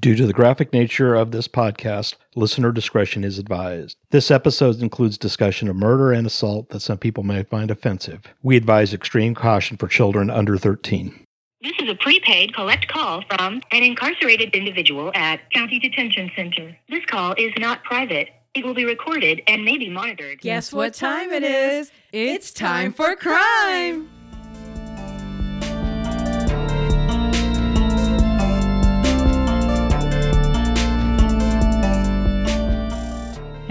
Due 0.00 0.16
to 0.16 0.26
the 0.26 0.32
graphic 0.32 0.72
nature 0.72 1.14
of 1.14 1.30
this 1.30 1.46
podcast, 1.46 2.14
listener 2.34 2.72
discretion 2.72 3.22
is 3.22 3.38
advised. 3.38 3.98
This 4.10 4.30
episode 4.30 4.80
includes 4.80 5.18
discussion 5.18 5.68
of 5.68 5.76
murder 5.76 6.10
and 6.10 6.26
assault 6.26 6.70
that 6.70 6.80
some 6.80 6.96
people 6.96 7.22
may 7.22 7.42
find 7.42 7.70
offensive. 7.70 8.22
We 8.42 8.56
advise 8.56 8.94
extreme 8.94 9.34
caution 9.34 9.76
for 9.76 9.86
children 9.86 10.30
under 10.30 10.56
13. 10.56 11.26
This 11.62 11.74
is 11.80 11.90
a 11.90 11.94
prepaid 11.94 12.54
collect 12.54 12.88
call 12.88 13.24
from 13.28 13.60
an 13.72 13.82
incarcerated 13.82 14.54
individual 14.54 15.12
at 15.14 15.50
County 15.50 15.78
Detention 15.78 16.30
Center. 16.34 16.76
This 16.88 17.04
call 17.04 17.34
is 17.34 17.52
not 17.58 17.84
private. 17.84 18.30
It 18.54 18.64
will 18.64 18.74
be 18.74 18.86
recorded 18.86 19.42
and 19.46 19.64
may 19.64 19.76
be 19.76 19.90
monitored. 19.90 20.40
Guess 20.40 20.72
what 20.72 20.94
time 20.94 21.30
it 21.30 21.42
is? 21.42 21.92
It's 22.12 22.52
time 22.52 22.92
for 22.92 23.14
crime. 23.16 24.08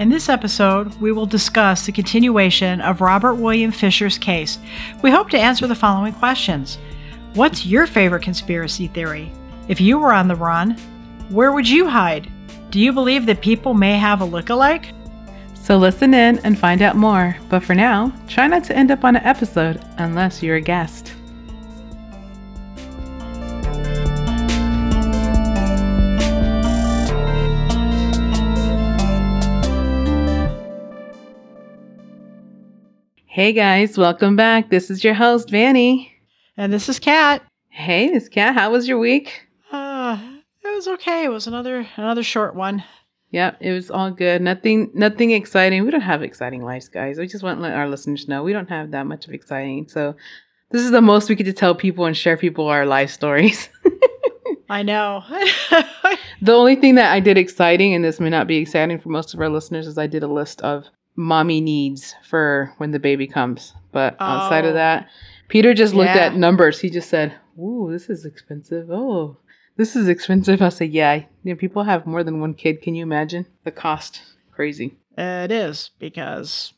In 0.04 0.10
this 0.10 0.28
episode, 0.28 0.94
we 1.00 1.12
will 1.12 1.24
discuss 1.24 1.86
the 1.86 1.90
continuation 1.90 2.82
of 2.82 3.00
Robert 3.00 3.36
William 3.36 3.72
Fisher's 3.72 4.18
case. 4.18 4.58
We 5.02 5.10
hope 5.10 5.30
to 5.30 5.38
answer 5.38 5.66
the 5.66 5.74
following 5.74 6.12
questions 6.12 6.76
What's 7.32 7.64
your 7.64 7.86
favorite 7.86 8.22
conspiracy 8.22 8.88
theory? 8.88 9.32
If 9.66 9.80
you 9.80 9.96
were 9.96 10.12
on 10.12 10.28
the 10.28 10.36
run, 10.36 10.72
where 11.30 11.52
would 11.52 11.66
you 11.66 11.88
hide? 11.88 12.30
Do 12.70 12.80
you 12.80 12.92
believe 12.92 13.24
that 13.24 13.40
people 13.40 13.72
may 13.72 13.96
have 13.96 14.20
a 14.20 14.26
look-alike? 14.26 14.92
So 15.54 15.78
listen 15.78 16.12
in 16.12 16.38
and 16.40 16.58
find 16.58 16.82
out 16.82 16.96
more. 16.96 17.34
But 17.48 17.64
for 17.64 17.74
now, 17.74 18.12
try 18.28 18.46
not 18.46 18.64
to 18.64 18.76
end 18.76 18.90
up 18.90 19.04
on 19.04 19.16
an 19.16 19.24
episode 19.24 19.82
unless 19.96 20.42
you're 20.42 20.56
a 20.56 20.60
guest. 20.60 21.14
Hey 33.34 33.52
guys, 33.52 33.98
welcome 33.98 34.36
back. 34.36 34.70
This 34.70 34.90
is 34.90 35.02
your 35.02 35.14
host, 35.14 35.50
Vanny. 35.50 36.12
And 36.56 36.72
this 36.72 36.88
is 36.88 37.00
Kat. 37.00 37.42
Hey, 37.68 38.06
Miss 38.06 38.28
Kat, 38.28 38.54
how 38.54 38.70
was 38.70 38.86
your 38.86 39.00
week? 39.00 39.48
Uh, 39.72 40.16
it 40.62 40.72
was 40.72 40.86
okay. 40.86 41.24
It 41.24 41.30
was 41.30 41.48
another 41.48 41.84
another 41.96 42.22
short 42.22 42.54
one. 42.54 42.84
Yep, 43.32 43.56
it 43.58 43.72
was 43.72 43.90
all 43.90 44.12
good. 44.12 44.40
Nothing 44.40 44.88
nothing 44.94 45.32
exciting. 45.32 45.84
We 45.84 45.90
don't 45.90 46.00
have 46.00 46.22
exciting 46.22 46.62
lives, 46.62 46.88
guys. 46.88 47.18
We 47.18 47.26
just 47.26 47.42
want 47.42 47.58
to 47.58 47.62
let 47.62 47.72
our 47.72 47.88
listeners 47.88 48.28
know 48.28 48.44
we 48.44 48.52
don't 48.52 48.68
have 48.68 48.92
that 48.92 49.08
much 49.08 49.26
of 49.26 49.34
exciting. 49.34 49.88
So 49.88 50.14
this 50.70 50.82
is 50.82 50.92
the 50.92 51.02
most 51.02 51.28
we 51.28 51.34
get 51.34 51.42
to 51.42 51.52
tell 51.52 51.74
people 51.74 52.04
and 52.04 52.16
share 52.16 52.36
people 52.36 52.68
our 52.68 52.86
life 52.86 53.10
stories. 53.10 53.68
I 54.70 54.84
know. 54.84 55.24
the 56.40 56.52
only 56.52 56.76
thing 56.76 56.94
that 56.94 57.10
I 57.10 57.18
did 57.18 57.36
exciting, 57.36 57.94
and 57.94 58.04
this 58.04 58.20
may 58.20 58.30
not 58.30 58.46
be 58.46 58.58
exciting 58.58 59.00
for 59.00 59.08
most 59.08 59.34
of 59.34 59.40
our 59.40 59.48
listeners, 59.48 59.88
is 59.88 59.98
I 59.98 60.06
did 60.06 60.22
a 60.22 60.28
list 60.28 60.60
of 60.60 60.84
mommy 61.16 61.60
needs 61.60 62.14
for 62.24 62.72
when 62.78 62.90
the 62.90 62.98
baby 62.98 63.26
comes. 63.26 63.72
But 63.92 64.16
outside 64.20 64.64
Oh. 64.64 64.68
of 64.68 64.74
that, 64.74 65.08
Peter 65.48 65.74
just 65.74 65.94
looked 65.94 66.14
Yeah. 66.14 66.26
at 66.26 66.36
numbers. 66.36 66.80
He 66.80 66.90
just 66.90 67.08
said, 67.08 67.34
"Ooh, 67.58 67.88
this 67.90 68.08
is 68.10 68.24
expensive. 68.24 68.90
Oh, 68.90 69.36
this 69.76 69.94
is 69.94 70.08
expensive." 70.08 70.60
I 70.62 70.68
said, 70.70 70.90
"Yeah, 70.90 71.14
you 71.14 71.24
know, 71.44 71.54
people 71.54 71.84
have 71.84 72.06
more 72.06 72.24
than 72.24 72.40
one 72.40 72.54
kid. 72.54 72.82
Can 72.82 72.94
you 72.94 73.02
imagine 73.02 73.46
the 73.64 73.70
cost? 73.70 74.22
Crazy." 74.50 74.96
it 75.16 75.52
is 75.52 75.90
because 76.00 76.74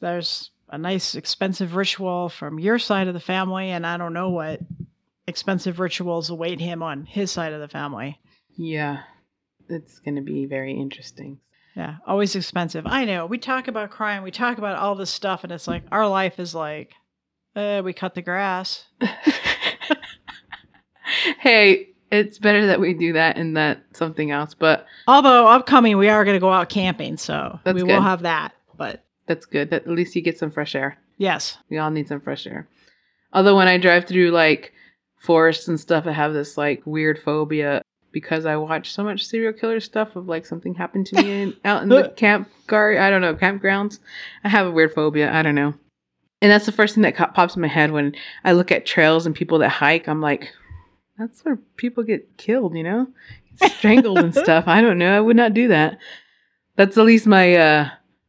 there's 0.00 0.50
a 0.70 0.76
nice 0.78 1.14
expensive 1.14 1.76
ritual 1.76 2.28
from 2.28 2.58
your 2.58 2.80
side 2.80 3.06
of 3.06 3.14
the 3.14 3.20
family, 3.20 3.70
and 3.70 3.86
I 3.86 3.96
don't 3.96 4.12
know 4.12 4.30
what 4.30 4.58
expensive 5.28 5.78
rituals 5.78 6.30
await 6.30 6.58
him 6.58 6.82
on 6.82 7.06
his 7.06 7.30
side 7.30 7.52
of 7.52 7.60
the 7.60 7.68
family. 7.68 8.18
Yeah, 8.56 9.02
it's 9.68 10.00
going 10.00 10.16
to 10.16 10.20
be 10.22 10.46
very 10.46 10.72
interesting. 10.72 11.38
Yeah, 11.76 11.96
always 12.06 12.36
expensive. 12.36 12.86
I 12.86 13.04
know. 13.04 13.26
We 13.26 13.38
talk 13.38 13.66
about 13.68 13.90
crime, 13.90 14.22
we 14.22 14.30
talk 14.30 14.58
about 14.58 14.76
all 14.76 14.94
this 14.94 15.10
stuff, 15.10 15.42
and 15.42 15.52
it's 15.52 15.66
like 15.66 15.82
our 15.90 16.08
life 16.08 16.38
is 16.38 16.54
like, 16.54 16.92
uh, 17.56 17.82
we 17.84 17.92
cut 17.92 18.14
the 18.14 18.22
grass. 18.22 18.84
hey, 21.40 21.88
it's 22.10 22.38
better 22.38 22.66
that 22.66 22.80
we 22.80 22.94
do 22.94 23.12
that 23.14 23.36
and 23.36 23.56
that 23.56 23.82
something 23.92 24.30
else, 24.30 24.54
but 24.54 24.86
Although 25.08 25.46
upcoming, 25.48 25.96
we 25.98 26.08
are 26.08 26.24
going 26.24 26.36
to 26.36 26.40
go 26.40 26.52
out 26.52 26.68
camping, 26.68 27.16
so 27.16 27.58
we 27.64 27.72
good. 27.72 27.84
will 27.84 28.00
have 28.00 28.22
that. 28.22 28.52
But 28.76 29.04
that's 29.26 29.46
good. 29.46 29.70
That, 29.70 29.82
at 29.82 29.88
least 29.88 30.14
you 30.16 30.22
get 30.22 30.38
some 30.38 30.50
fresh 30.50 30.74
air. 30.74 30.98
yes, 31.16 31.58
We 31.70 31.78
all 31.78 31.90
need 31.90 32.08
some 32.08 32.20
fresh 32.20 32.46
air. 32.46 32.68
Although 33.32 33.56
when 33.56 33.68
I 33.68 33.78
drive 33.78 34.06
through 34.06 34.30
like 34.30 34.72
forests 35.20 35.66
and 35.66 35.78
stuff, 35.80 36.06
I 36.06 36.12
have 36.12 36.32
this 36.34 36.56
like 36.56 36.82
weird 36.86 37.18
phobia 37.18 37.82
because 38.14 38.46
I 38.46 38.56
watch 38.56 38.92
so 38.92 39.04
much 39.04 39.26
serial 39.26 39.52
killer 39.52 39.80
stuff 39.80 40.16
of 40.16 40.28
like 40.28 40.46
something 40.46 40.72
happened 40.72 41.06
to 41.08 41.16
me 41.16 41.42
in, 41.42 41.56
out 41.66 41.82
in 41.82 41.90
the 41.90 42.08
camp 42.16 42.48
guard. 42.66 42.96
I 42.96 43.10
don't 43.10 43.20
know 43.20 43.34
campgrounds. 43.34 43.98
I 44.44 44.48
have 44.48 44.66
a 44.66 44.70
weird 44.70 44.94
phobia. 44.94 45.30
I 45.30 45.42
don't 45.42 45.56
know. 45.56 45.74
And 46.40 46.50
that's 46.50 46.64
the 46.64 46.72
first 46.72 46.94
thing 46.94 47.02
that 47.02 47.16
co- 47.16 47.26
pops 47.26 47.56
in 47.56 47.62
my 47.62 47.68
head 47.68 47.90
when 47.90 48.14
I 48.44 48.52
look 48.52 48.72
at 48.72 48.86
trails 48.86 49.26
and 49.26 49.34
people 49.34 49.58
that 49.58 49.68
hike. 49.68 50.08
I'm 50.08 50.20
like, 50.20 50.52
that's 51.18 51.44
where 51.44 51.56
people 51.76 52.04
get 52.04 52.38
killed, 52.38 52.76
you 52.76 52.84
know, 52.84 53.08
strangled 53.78 54.18
and 54.18 54.34
stuff. 54.44 54.64
I 54.68 54.80
don't 54.80 54.98
know. 54.98 55.14
I 55.14 55.20
would 55.20 55.36
not 55.36 55.52
do 55.52 55.68
that. 55.68 55.98
That's 56.76 56.96
at 56.96 57.04
least 57.04 57.26
my 57.26 57.56
uh, 57.56 57.88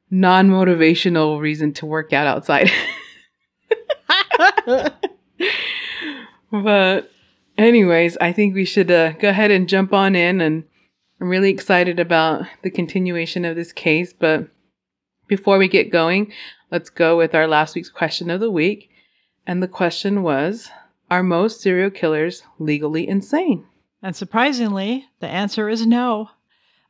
non 0.10 0.50
motivational 0.50 1.40
reason 1.40 1.74
to 1.74 1.86
work 1.86 2.12
out 2.12 2.28
outside. 2.28 2.72
but 6.52 7.12
anyways 7.58 8.18
i 8.18 8.32
think 8.32 8.54
we 8.54 8.66
should 8.66 8.92
uh, 8.92 9.12
go 9.14 9.30
ahead 9.30 9.52
and 9.52 9.70
jump 9.70 9.94
on 9.94 10.16
in 10.16 10.42
and 10.42 10.64
i'm 11.22 11.30
really 11.30 11.50
excited 11.50 12.00
about 12.00 12.46
the 12.64 12.72
continuation 12.72 13.46
of 13.46 13.56
this 13.56 13.72
case 13.72 14.14
but 14.14 14.48
before 15.28 15.58
we 15.58 15.68
get 15.68 15.92
going 15.92 16.32
let's 16.72 16.90
go 16.90 17.18
with 17.18 17.34
our 17.34 17.48
last 17.48 17.76
week's 17.76 17.90
question 17.90 18.30
of 18.30 18.40
the 18.40 18.52
week 18.52 18.90
and 19.48 19.62
the 19.62 19.68
question 19.68 20.24
was 20.24 20.70
are 21.10 21.24
most 21.24 21.62
serial 21.62 21.92
killers 21.92 22.44
legally 22.60 23.08
insane 23.08 23.66
and 24.06 24.16
surprisingly, 24.16 25.08
the 25.20 25.28
answer 25.28 25.68
is 25.68 25.88
no. 25.88 26.30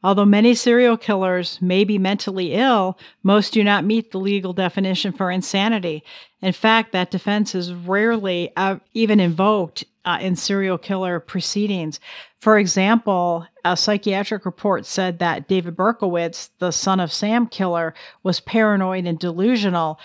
Although 0.06 0.26
many 0.26 0.54
serial 0.54 0.98
killers 0.98 1.60
may 1.64 1.84
be 1.84 1.98
mentally 1.98 2.54
ill, 2.54 2.96
most 3.24 3.54
do 3.54 3.64
not 3.64 3.86
meet 3.86 4.12
the 4.12 4.20
legal 4.20 4.54
definition 4.54 5.12
for 5.12 5.32
insanity. 5.32 6.04
In 6.44 6.54
fact, 6.54 6.92
that 6.92 7.10
defense 7.10 7.56
is 7.56 7.74
rarely 7.74 8.52
uh, 8.56 8.78
even 8.94 9.20
invoked 9.20 9.84
uh, 10.06 10.20
in 10.22 10.36
serial 10.36 10.78
killer 10.78 11.20
proceedings. 11.20 12.00
For 12.40 12.60
example, 12.60 13.48
a 13.64 13.76
psychiatric 13.76 14.46
report 14.46 14.86
said 14.86 15.18
that 15.18 15.48
David 15.48 15.76
Berkowitz, 15.76 16.52
the 16.60 16.70
son 16.70 17.00
of 17.00 17.12
Sam 17.12 17.48
killer, 17.48 17.96
was 18.22 18.40
paranoid 18.40 19.08
and 19.08 19.18
delusional, 19.18 20.00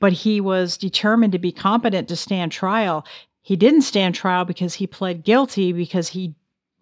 but 0.00 0.12
he 0.12 0.40
was 0.40 0.76
determined 0.76 1.30
to 1.30 1.38
be 1.38 1.52
competent 1.52 2.08
to 2.08 2.16
stand 2.16 2.50
trial. 2.50 3.06
He 3.40 3.54
didn't 3.54 3.82
stand 3.82 4.16
trial 4.16 4.44
because 4.44 4.74
he 4.74 4.88
pled 4.88 5.22
guilty 5.22 5.72
because 5.72 6.08
he 6.08 6.34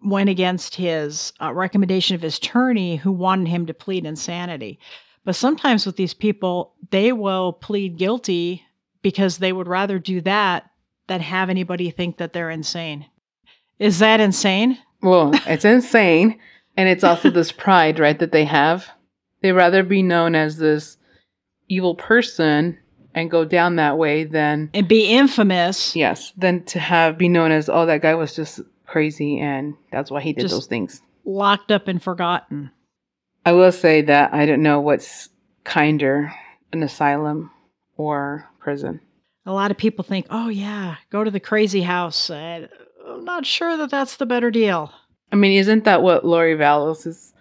went 0.04 0.28
against 0.28 0.74
his 0.74 1.32
uh, 1.40 1.52
recommendation 1.52 2.14
of 2.14 2.22
his 2.22 2.38
attorney 2.38 2.96
who 2.96 3.12
wanted 3.12 3.48
him 3.48 3.66
to 3.66 3.74
plead 3.74 4.04
insanity. 4.04 4.78
But 5.24 5.36
sometimes 5.36 5.86
with 5.86 5.96
these 5.96 6.14
people, 6.14 6.74
they 6.90 7.12
will 7.12 7.52
plead 7.52 7.96
guilty 7.96 8.64
because 9.02 9.38
they 9.38 9.52
would 9.52 9.68
rather 9.68 9.98
do 9.98 10.20
that 10.22 10.70
than 11.06 11.20
have 11.20 11.50
anybody 11.50 11.90
think 11.90 12.18
that 12.18 12.32
they're 12.32 12.50
insane. 12.50 13.06
Is 13.78 13.98
that 14.00 14.20
insane? 14.20 14.78
well 15.02 15.32
it's 15.46 15.64
insane 15.64 16.38
and 16.76 16.88
it's 16.88 17.04
also 17.04 17.28
this 17.28 17.52
pride 17.64 17.98
right 17.98 18.18
that 18.20 18.32
they 18.32 18.44
have 18.44 18.88
they 19.42 19.52
rather 19.52 19.82
be 19.82 20.02
known 20.02 20.34
as 20.34 20.56
this 20.56 20.96
evil 21.68 21.94
person 21.96 22.78
and 23.14 23.30
go 23.30 23.44
down 23.44 23.76
that 23.76 23.98
way 23.98 24.24
than 24.24 24.70
And 24.72 24.88
be 24.88 25.04
infamous. 25.06 25.94
Yes, 25.94 26.32
than 26.36 26.64
to 26.66 26.78
have 26.78 27.18
be 27.18 27.28
known 27.28 27.50
as 27.50 27.68
oh 27.68 27.84
that 27.86 28.00
guy 28.00 28.14
was 28.14 28.34
just 28.34 28.60
crazy 28.92 29.38
and 29.40 29.74
that's 29.90 30.10
why 30.10 30.20
he 30.20 30.32
did 30.32 30.42
Just- 30.42 30.54
those 30.54 30.66
things. 30.66 31.00
locked 31.24 31.72
up 31.72 31.88
and 31.88 32.02
forgotten. 32.02 32.70
I 33.44 33.52
will 33.52 33.72
say 33.72 34.02
that 34.02 34.32
I 34.32 34.46
don't 34.46 34.62
know 34.62 34.80
what's 34.80 35.28
kinder, 35.64 36.32
an 36.72 36.82
asylum 36.82 37.50
or 37.96 38.48
prison. 38.60 39.00
A 39.46 39.52
lot 39.52 39.70
of 39.72 39.76
people 39.76 40.04
think, 40.04 40.26
oh, 40.30 40.48
yeah, 40.48 40.96
go 41.10 41.24
to 41.24 41.30
the 41.30 41.40
crazy 41.40 41.82
house. 41.82 42.30
I'm 42.30 42.68
not 43.24 43.44
sure 43.46 43.76
that 43.76 43.90
that's 43.90 44.16
the 44.16 44.26
better 44.26 44.50
deal. 44.52 44.92
I 45.32 45.36
mean, 45.36 45.58
isn't 45.58 45.84
that 45.84 46.02
what 46.02 46.24
Lori 46.24 46.54
Vallow's 46.54 47.04
is 47.06 47.32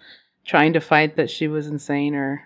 trying 0.44 0.72
to 0.72 0.80
fight 0.80 1.14
that 1.16 1.30
she 1.30 1.46
was 1.46 1.68
insane 1.68 2.14
or 2.16 2.42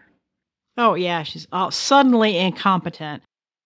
Oh, 0.77 0.93
yeah, 0.95 1.23
she's 1.23 1.47
all 1.53 1.71
suddenly 1.71 2.37
incompetent. 2.37 3.23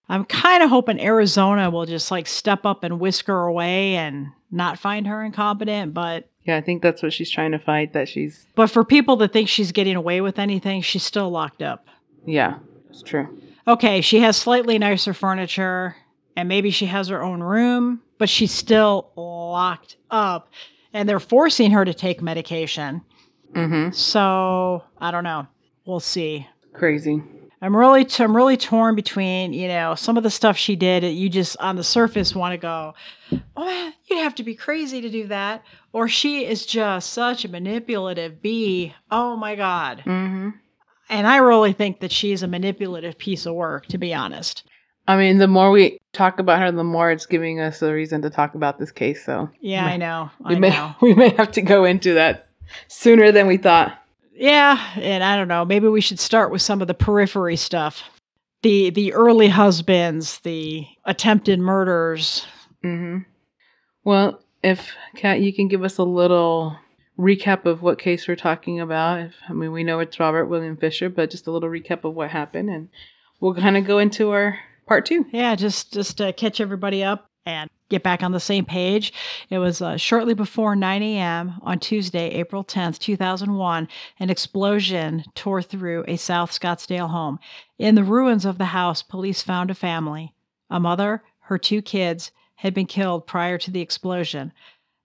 I'm 0.08 0.24
kind 0.24 0.62
of 0.62 0.70
hoping 0.70 1.00
Arizona 1.00 1.68
will 1.70 1.86
just 1.86 2.12
like 2.12 2.28
step 2.28 2.64
up 2.64 2.84
and 2.84 3.00
whisk 3.00 3.26
her 3.26 3.46
away 3.46 3.96
and 3.96 4.28
not 4.50 4.78
find 4.78 5.06
her 5.06 5.22
incompetent. 5.22 5.94
But 5.94 6.28
yeah, 6.44 6.56
I 6.56 6.60
think 6.60 6.82
that's 6.82 7.02
what 7.02 7.12
she's 7.12 7.30
trying 7.30 7.52
to 7.52 7.58
fight 7.58 7.92
that 7.92 8.08
she's 8.08 8.46
but 8.54 8.68
for 8.68 8.84
people 8.84 9.16
that 9.16 9.32
think 9.32 9.48
she's 9.48 9.72
getting 9.72 9.96
away 9.96 10.20
with 10.20 10.38
anything, 10.38 10.82
she's 10.82 11.02
still 11.02 11.30
locked 11.30 11.62
up. 11.62 11.86
yeah, 12.26 12.58
it's 12.88 13.02
true. 13.02 13.38
Okay, 13.68 14.00
she 14.00 14.20
has 14.20 14.36
slightly 14.36 14.78
nicer 14.78 15.12
furniture 15.14 15.94
and 16.36 16.48
maybe 16.48 16.70
she 16.70 16.86
has 16.86 17.08
her 17.08 17.22
own 17.22 17.42
room, 17.42 18.00
but 18.18 18.28
she's 18.28 18.52
still 18.52 19.10
locked 19.16 19.96
up. 20.10 20.48
and 20.92 21.08
they're 21.08 21.20
forcing 21.20 21.70
her 21.70 21.84
to 21.84 21.94
take 21.94 22.20
medication. 22.22 23.02
Mm-hmm. 23.52 23.92
So 23.92 24.82
I 24.98 25.10
don't 25.10 25.24
know. 25.24 25.46
We'll 25.84 26.00
see. 26.00 26.46
Crazy. 26.72 27.22
I'm 27.62 27.76
really, 27.76 28.04
t- 28.06 28.24
I'm 28.24 28.34
really 28.34 28.56
torn 28.56 28.94
between, 28.94 29.52
you 29.52 29.68
know, 29.68 29.94
some 29.94 30.16
of 30.16 30.22
the 30.22 30.30
stuff 30.30 30.56
she 30.56 30.76
did. 30.76 31.02
You 31.04 31.28
just 31.28 31.56
on 31.60 31.76
the 31.76 31.84
surface 31.84 32.34
want 32.34 32.52
to 32.52 32.58
go, 32.58 32.94
oh, 33.56 33.64
man, 33.64 33.92
you'd 34.08 34.22
have 34.22 34.34
to 34.36 34.42
be 34.42 34.54
crazy 34.54 35.00
to 35.02 35.10
do 35.10 35.26
that, 35.26 35.62
or 35.92 36.08
she 36.08 36.46
is 36.46 36.64
just 36.64 37.12
such 37.12 37.44
a 37.44 37.48
manipulative 37.48 38.40
bee. 38.40 38.94
Oh 39.10 39.36
my 39.36 39.56
god. 39.56 39.98
Mm-hmm. 40.06 40.50
And 41.10 41.26
I 41.26 41.38
really 41.38 41.72
think 41.72 42.00
that 42.00 42.12
she's 42.12 42.42
a 42.42 42.48
manipulative 42.48 43.18
piece 43.18 43.44
of 43.44 43.54
work, 43.54 43.86
to 43.86 43.98
be 43.98 44.14
honest. 44.14 44.62
I 45.08 45.16
mean, 45.16 45.38
the 45.38 45.48
more 45.48 45.70
we 45.72 45.98
talk 46.12 46.38
about 46.38 46.60
her, 46.60 46.70
the 46.70 46.84
more 46.84 47.10
it's 47.10 47.26
giving 47.26 47.58
us 47.58 47.82
a 47.82 47.92
reason 47.92 48.22
to 48.22 48.30
talk 48.30 48.54
about 48.54 48.78
this 48.78 48.92
case. 48.92 49.24
So 49.26 49.50
Yeah, 49.60 49.84
May- 49.86 49.94
I 49.94 49.96
know. 49.96 50.30
we 50.48 50.54
I 50.54 50.58
may 50.60 50.70
know. 50.70 50.94
we 51.02 51.14
may 51.14 51.30
have 51.30 51.50
to 51.52 51.62
go 51.62 51.84
into 51.84 52.14
that 52.14 52.46
sooner 52.88 53.32
than 53.32 53.48
we 53.48 53.56
thought. 53.56 53.99
Yeah, 54.40 54.82
and 54.96 55.22
I 55.22 55.36
don't 55.36 55.48
know. 55.48 55.66
Maybe 55.66 55.86
we 55.88 56.00
should 56.00 56.18
start 56.18 56.50
with 56.50 56.62
some 56.62 56.80
of 56.80 56.88
the 56.88 56.94
periphery 56.94 57.56
stuff. 57.56 58.02
The 58.62 58.88
the 58.88 59.12
early 59.12 59.48
husbands, 59.48 60.38
the 60.40 60.86
attempted 61.04 61.58
murders. 61.58 62.46
Mm-hmm. 62.82 63.18
Well, 64.02 64.42
if 64.62 64.92
Kat, 65.14 65.40
you 65.40 65.52
can 65.52 65.68
give 65.68 65.84
us 65.84 65.98
a 65.98 66.04
little 66.04 66.74
recap 67.18 67.66
of 67.66 67.82
what 67.82 67.98
case 67.98 68.26
we're 68.26 68.34
talking 68.34 68.80
about. 68.80 69.20
If 69.20 69.34
I 69.46 69.52
mean, 69.52 69.72
we 69.72 69.84
know 69.84 70.00
it's 70.00 70.18
Robert 70.18 70.46
William 70.46 70.78
Fisher, 70.78 71.10
but 71.10 71.30
just 71.30 71.46
a 71.46 71.50
little 71.50 71.68
recap 71.68 72.04
of 72.04 72.14
what 72.14 72.30
happened, 72.30 72.70
and 72.70 72.88
we'll 73.40 73.54
kind 73.54 73.76
of 73.76 73.86
go 73.86 73.98
into 73.98 74.30
our 74.30 74.58
part 74.86 75.04
two. 75.04 75.26
Yeah, 75.32 75.54
just 75.54 75.92
just 75.92 76.16
to 76.16 76.32
catch 76.32 76.62
everybody 76.62 77.04
up 77.04 77.28
and 77.44 77.68
get 77.90 78.02
back 78.02 78.22
on 78.22 78.32
the 78.32 78.40
same 78.40 78.64
page. 78.64 79.12
It 79.50 79.58
was 79.58 79.82
uh, 79.82 79.98
shortly 79.98 80.32
before 80.32 80.74
9 80.74 81.02
a.m. 81.02 81.60
on 81.62 81.78
Tuesday, 81.78 82.30
April 82.30 82.64
10th, 82.64 82.98
2001. 82.98 83.88
An 84.18 84.30
explosion 84.30 85.24
tore 85.34 85.60
through 85.60 86.04
a 86.08 86.16
South 86.16 86.52
Scottsdale 86.52 87.10
home. 87.10 87.38
In 87.78 87.96
the 87.96 88.04
ruins 88.04 88.46
of 88.46 88.56
the 88.56 88.66
house, 88.66 89.02
police 89.02 89.42
found 89.42 89.70
a 89.70 89.74
family. 89.74 90.32
A 90.70 90.80
mother, 90.80 91.22
her 91.40 91.58
two 91.58 91.82
kids, 91.82 92.30
had 92.54 92.72
been 92.72 92.86
killed 92.86 93.26
prior 93.26 93.58
to 93.58 93.70
the 93.70 93.80
explosion. 93.80 94.52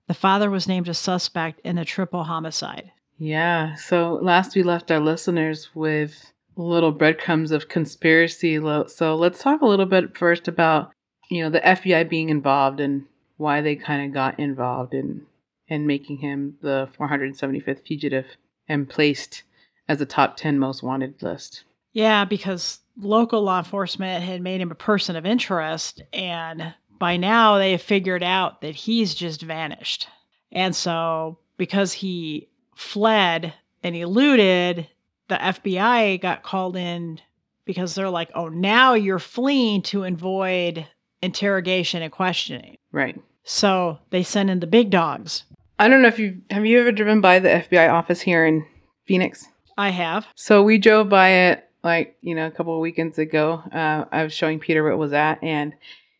The 0.08 0.14
father 0.14 0.50
was 0.50 0.68
named 0.68 0.88
a 0.88 0.94
suspect 0.94 1.60
in 1.62 1.78
a 1.78 1.86
triple 1.86 2.24
homicide. 2.24 2.92
Yeah. 3.18 3.76
So 3.76 4.20
last 4.22 4.56
we 4.56 4.64
left 4.64 4.92
our 4.92 5.00
listeners 5.00 5.70
with 5.74 6.32
little 6.58 6.92
breadcrumbs 6.92 7.52
of 7.52 7.70
conspiracy. 7.70 8.60
So 8.88 9.16
let's 9.16 9.42
talk 9.42 9.62
a 9.62 9.66
little 9.66 9.86
bit 9.86 10.18
first 10.18 10.48
about 10.48 10.92
you 11.30 11.44
know 11.44 11.50
the 11.50 11.60
FBI 11.60 12.08
being 12.10 12.30
involved 12.30 12.80
and 12.80 13.06
why 13.38 13.62
they 13.62 13.76
kind 13.76 14.06
of 14.06 14.14
got 14.14 14.40
involved 14.40 14.94
in 14.94 15.26
in 15.68 15.88
making 15.88 16.18
him 16.18 16.58
the 16.62 16.88
475th 16.98 17.86
fugitive 17.86 18.26
and 18.68 18.88
placed 18.88 19.44
as 19.88 20.00
a 20.02 20.06
top 20.06 20.38
10 20.38 20.60
most 20.60 20.84
wanted 20.84 21.22
list. 21.22 21.64
Yeah, 21.92 22.26
because 22.26 22.80
local 22.98 23.42
law 23.42 23.60
enforcement 23.60 24.24
had 24.24 24.42
made 24.42 24.62
him 24.62 24.72
a 24.72 24.76
person 24.76 25.16
of 25.16 25.26
interest, 25.26 26.04
and 26.14 26.74
by 27.00 27.18
now 27.18 27.58
they 27.58 27.72
have 27.72 27.82
figured 27.82 28.24
out 28.24 28.62
that 28.62 28.76
he's 28.76 29.16
just 29.16 29.42
vanished. 29.42 30.08
And 30.52 30.76
so, 30.76 31.40
because 31.58 31.94
he 31.94 32.50
fled 32.76 33.54
and 33.84 33.96
eluded, 33.96 34.88
the 35.28 35.36
FBI 35.36 36.22
got 36.22 36.44
called 36.44 36.76
in 36.76 37.20
because 37.66 37.96
they're 37.96 38.10
like, 38.10 38.30
oh, 38.36 38.50
now 38.50 38.94
you're 38.94 39.20
fleeing 39.20 39.82
to 39.84 40.04
avoid 40.04 40.86
interrogation 41.26 42.02
and 42.02 42.12
questioning. 42.12 42.78
Right. 42.92 43.20
So 43.44 44.00
they 44.10 44.24
send 44.24 44.50
in 44.50 44.60
the 44.60 44.68
big 44.68 44.90
dogs. 44.90 45.44
I 45.78 45.88
don't 45.88 46.02
know 46.02 46.08
if 46.08 46.20
you 46.20 46.42
have 46.50 46.66
you 46.66 46.80
ever 46.80 46.92
driven 46.92 47.22
by 47.22 47.40
the 47.40 47.50
FBI 47.50 47.92
office 47.92 48.22
here 48.22 48.46
in 48.46 48.66
Phoenix. 49.06 49.46
I 49.78 49.90
have. 49.90 50.26
So 50.36 50.64
we 50.64 50.78
drove 50.78 51.10
by 51.10 51.30
it 51.30 51.70
like 51.84 52.18
you 52.22 52.34
know 52.34 52.48
a 52.48 52.52
couple 52.52 52.74
of 52.74 52.80
weekends 52.80 53.18
ago. 53.18 53.62
Uh, 53.74 54.06
I 54.12 54.24
was 54.24 54.34
showing 54.34 54.60
Peter 54.60 54.84
where 54.84 54.92
it 54.92 54.98
was 54.98 55.14
at, 55.14 55.44
and 55.44 55.74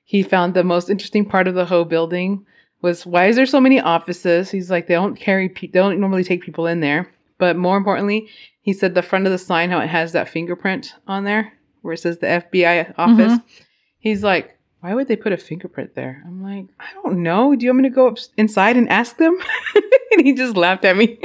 he 0.04 0.24
found 0.24 0.54
the 0.54 0.64
most 0.64 0.90
interesting 0.90 1.26
part 1.26 1.48
of 1.48 1.56
the 1.56 1.66
whole 1.66 1.86
building 1.86 2.46
was 2.82 3.06
why 3.06 3.28
is 3.28 3.36
there 3.36 3.46
so 3.46 3.62
many 3.62 3.80
offices? 3.80 4.52
He's 4.52 4.70
like 4.70 4.88
they 4.88 4.94
don't 4.94 5.16
carry 5.16 5.50
pe- 5.50 5.68
they 5.68 5.80
don't 5.80 6.00
normally 6.00 6.24
take 6.24 6.44
people 6.44 6.68
in 6.68 6.82
there, 6.82 7.12
but 7.38 7.56
more 7.56 7.78
importantly, 7.78 8.30
he 8.62 8.74
said 8.74 8.94
the 8.94 9.02
front 9.02 9.26
of 9.26 9.32
the 9.32 9.38
sign 9.38 9.72
how 9.72 9.80
it 9.80 9.88
has 9.88 10.12
that 10.12 10.30
fingerprint 10.30 10.94
on 11.08 11.24
there 11.24 11.54
where 11.82 11.94
it 11.94 12.00
says 12.00 12.20
the 12.20 12.28
FBI 12.28 12.94
office. 12.98 13.40
He's 14.00 14.24
like. 14.24 14.52
Why 14.86 14.94
would 14.94 15.08
they 15.08 15.16
put 15.16 15.34
a 15.34 15.38
fingerprint 15.38 15.96
there? 15.96 16.22
I'm 16.28 16.44
like, 16.44 16.68
I 16.80 16.86
don't 16.94 17.24
know. 17.24 17.56
Do 17.56 17.66
you 17.66 17.72
want 17.72 17.82
me 17.82 17.90
to 17.90 17.96
go 17.96 18.08
up 18.08 18.20
inside 18.38 18.78
and 18.78 18.88
ask 18.88 19.18
them? 19.18 19.36
and 20.12 20.24
he 20.24 20.34
just 20.34 20.56
laughed 20.56 20.86
at 20.86 20.96
me. 20.96 21.20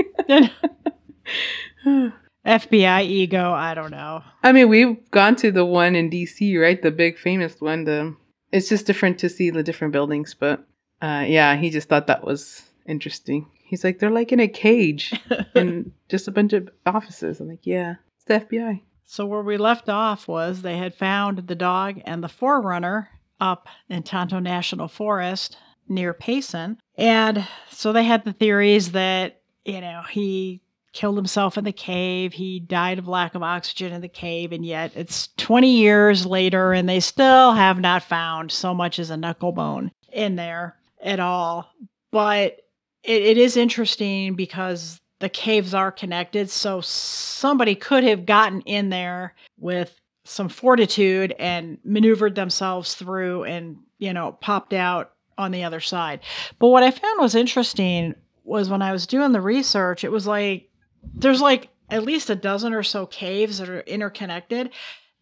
FBI 2.46 3.02
ego, 3.02 3.52
I 3.52 3.74
don't 3.74 3.90
know. 3.90 4.22
I 4.42 4.52
mean, 4.52 4.70
we've 4.70 5.10
gone 5.10 5.36
to 5.36 5.52
the 5.52 5.66
one 5.66 5.94
in 5.94 6.08
DC, 6.08 6.58
right? 6.58 6.80
The 6.80 6.90
big 6.90 7.18
famous 7.18 7.60
one. 7.60 7.84
The 7.84 8.16
it's 8.50 8.70
just 8.70 8.86
different 8.86 9.18
to 9.18 9.28
see 9.28 9.50
the 9.50 9.62
different 9.62 9.92
buildings, 9.92 10.32
but 10.32 10.64
uh, 11.02 11.26
yeah, 11.28 11.54
he 11.56 11.68
just 11.68 11.90
thought 11.90 12.06
that 12.06 12.24
was 12.24 12.62
interesting. 12.86 13.46
He's 13.62 13.84
like, 13.84 13.98
they're 13.98 14.08
like 14.08 14.32
in 14.32 14.40
a 14.40 14.48
cage 14.48 15.12
and 15.54 15.92
just 16.08 16.28
a 16.28 16.32
bunch 16.32 16.54
of 16.54 16.70
offices. 16.86 17.40
I'm 17.40 17.48
like, 17.48 17.66
yeah, 17.66 17.96
it's 18.16 18.24
the 18.24 18.40
FBI. 18.40 18.80
So 19.04 19.26
where 19.26 19.42
we 19.42 19.58
left 19.58 19.90
off 19.90 20.26
was 20.26 20.62
they 20.62 20.78
had 20.78 20.94
found 20.94 21.46
the 21.46 21.54
dog 21.54 22.00
and 22.06 22.24
the 22.24 22.28
4Runner 22.28 23.08
up 23.40 23.68
in 23.88 24.02
Tonto 24.02 24.38
National 24.38 24.88
Forest 24.88 25.56
near 25.88 26.14
Payson. 26.14 26.78
And 26.96 27.46
so 27.70 27.92
they 27.92 28.04
had 28.04 28.24
the 28.24 28.32
theories 28.32 28.92
that, 28.92 29.40
you 29.64 29.80
know, 29.80 30.02
he 30.10 30.60
killed 30.92 31.16
himself 31.16 31.56
in 31.56 31.64
the 31.64 31.72
cave, 31.72 32.32
he 32.32 32.58
died 32.58 32.98
of 32.98 33.06
lack 33.06 33.34
of 33.34 33.42
oxygen 33.42 33.92
in 33.92 34.00
the 34.00 34.08
cave, 34.08 34.50
and 34.52 34.66
yet 34.66 34.92
it's 34.96 35.28
20 35.36 35.70
years 35.70 36.26
later 36.26 36.72
and 36.72 36.88
they 36.88 36.98
still 36.98 37.52
have 37.52 37.78
not 37.78 38.02
found 38.02 38.50
so 38.50 38.74
much 38.74 38.98
as 38.98 39.10
a 39.10 39.16
knuckle 39.16 39.52
bone 39.52 39.92
in 40.12 40.34
there 40.36 40.76
at 41.00 41.20
all. 41.20 41.72
But 42.10 42.58
it, 43.04 43.22
it 43.22 43.38
is 43.38 43.56
interesting 43.56 44.34
because 44.34 45.00
the 45.20 45.28
caves 45.28 45.74
are 45.74 45.92
connected. 45.92 46.50
So 46.50 46.80
somebody 46.80 47.74
could 47.74 48.04
have 48.04 48.26
gotten 48.26 48.62
in 48.62 48.88
there 48.88 49.34
with 49.58 49.99
some 50.24 50.48
fortitude 50.48 51.34
and 51.38 51.78
maneuvered 51.84 52.34
themselves 52.34 52.94
through 52.94 53.44
and, 53.44 53.76
you 53.98 54.12
know, 54.12 54.32
popped 54.40 54.72
out 54.72 55.12
on 55.38 55.50
the 55.50 55.64
other 55.64 55.80
side. 55.80 56.20
But 56.58 56.68
what 56.68 56.82
I 56.82 56.90
found 56.90 57.20
was 57.20 57.34
interesting 57.34 58.14
was 58.44 58.68
when 58.68 58.82
I 58.82 58.92
was 58.92 59.06
doing 59.06 59.32
the 59.32 59.40
research, 59.40 60.04
it 60.04 60.12
was 60.12 60.26
like 60.26 60.68
there's 61.14 61.40
like 61.40 61.68
at 61.88 62.02
least 62.04 62.28
a 62.30 62.34
dozen 62.34 62.74
or 62.74 62.82
so 62.82 63.06
caves 63.06 63.58
that 63.58 63.68
are 63.68 63.80
interconnected. 63.80 64.70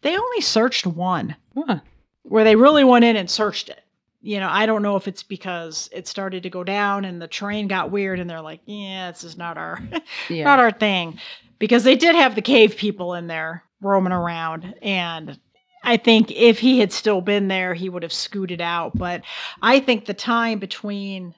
They 0.01 0.17
only 0.17 0.41
searched 0.41 0.85
one 0.85 1.35
Huh. 1.55 1.79
where 2.23 2.43
they 2.43 2.55
really 2.55 2.83
went 2.83 3.05
in 3.05 3.15
and 3.15 3.29
searched 3.29 3.69
it. 3.69 3.81
You 4.21 4.41
know, 4.41 4.49
I 4.49 4.65
don't 4.65 4.81
know 4.81 4.97
if 4.97 5.07
it's 5.07 5.23
because 5.23 5.89
it 5.93 6.05
started 6.07 6.43
to 6.43 6.49
go 6.49 6.63
down 6.65 7.05
and 7.05 7.21
the 7.21 7.27
terrain 7.27 7.69
got 7.69 7.89
weird 7.91 8.19
and 8.19 8.29
they're 8.29 8.41
like, 8.41 8.59
yeah, 8.65 9.11
this 9.11 9.23
is 9.23 9.37
not 9.37 9.57
our 9.57 9.79
Yeah. 10.29 10.43
not 10.43 10.59
our 10.59 10.71
thing. 10.71 11.19
Because 11.57 11.83
they 11.85 11.95
did 11.95 12.15
have 12.15 12.35
the 12.35 12.41
cave 12.41 12.75
people 12.75 13.13
in 13.13 13.27
there 13.27 13.63
roaming 13.81 14.13
around 14.13 14.75
and 14.81 15.39
I 15.81 15.97
think 15.97 16.31
if 16.31 16.59
he 16.59 16.79
had 16.79 16.91
still 16.91 17.21
been 17.21 17.47
there, 17.47 17.73
he 17.73 17.89
would 17.89 18.03
have 18.03 18.13
scooted 18.13 18.59
out. 18.59 18.97
But 18.97 19.21
I 19.61 19.79
think 19.79 20.05
the 20.05 20.13
time 20.13 20.59
between 20.59 21.35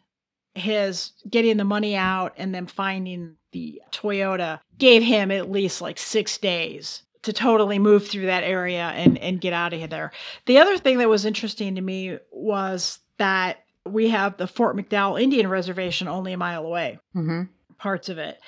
his 0.55 1.11
getting 1.29 1.57
the 1.57 1.63
money 1.63 1.95
out 1.95 2.33
and 2.37 2.53
then 2.53 2.67
finding 2.67 3.35
the 3.51 3.81
Toyota 3.91 4.59
gave 4.77 5.03
him 5.03 5.31
at 5.31 5.51
least 5.51 5.81
like 5.81 5.97
six 5.97 6.37
days 6.37 7.03
to 7.21 7.31
totally 7.31 7.77
move 7.77 8.07
through 8.07 8.25
that 8.25 8.43
area 8.43 8.89
and, 8.95 9.17
and 9.19 9.39
get 9.39 9.53
out 9.53 9.73
of 9.73 9.89
there. 9.89 10.11
The 10.47 10.57
other 10.57 10.77
thing 10.77 10.97
that 10.97 11.09
was 11.09 11.25
interesting 11.25 11.75
to 11.75 11.81
me 11.81 12.17
was 12.31 12.99
that 13.17 13.59
we 13.85 14.09
have 14.09 14.37
the 14.37 14.47
Fort 14.47 14.75
McDowell 14.75 15.21
Indian 15.21 15.47
Reservation 15.47 16.07
only 16.07 16.33
a 16.33 16.37
mile 16.37 16.65
away, 16.65 16.99
hmm 17.13 17.43
parts 17.77 18.09
of 18.09 18.19
it. 18.19 18.39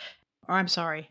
Or 0.47 0.55
I'm 0.55 0.67
sorry, 0.67 1.09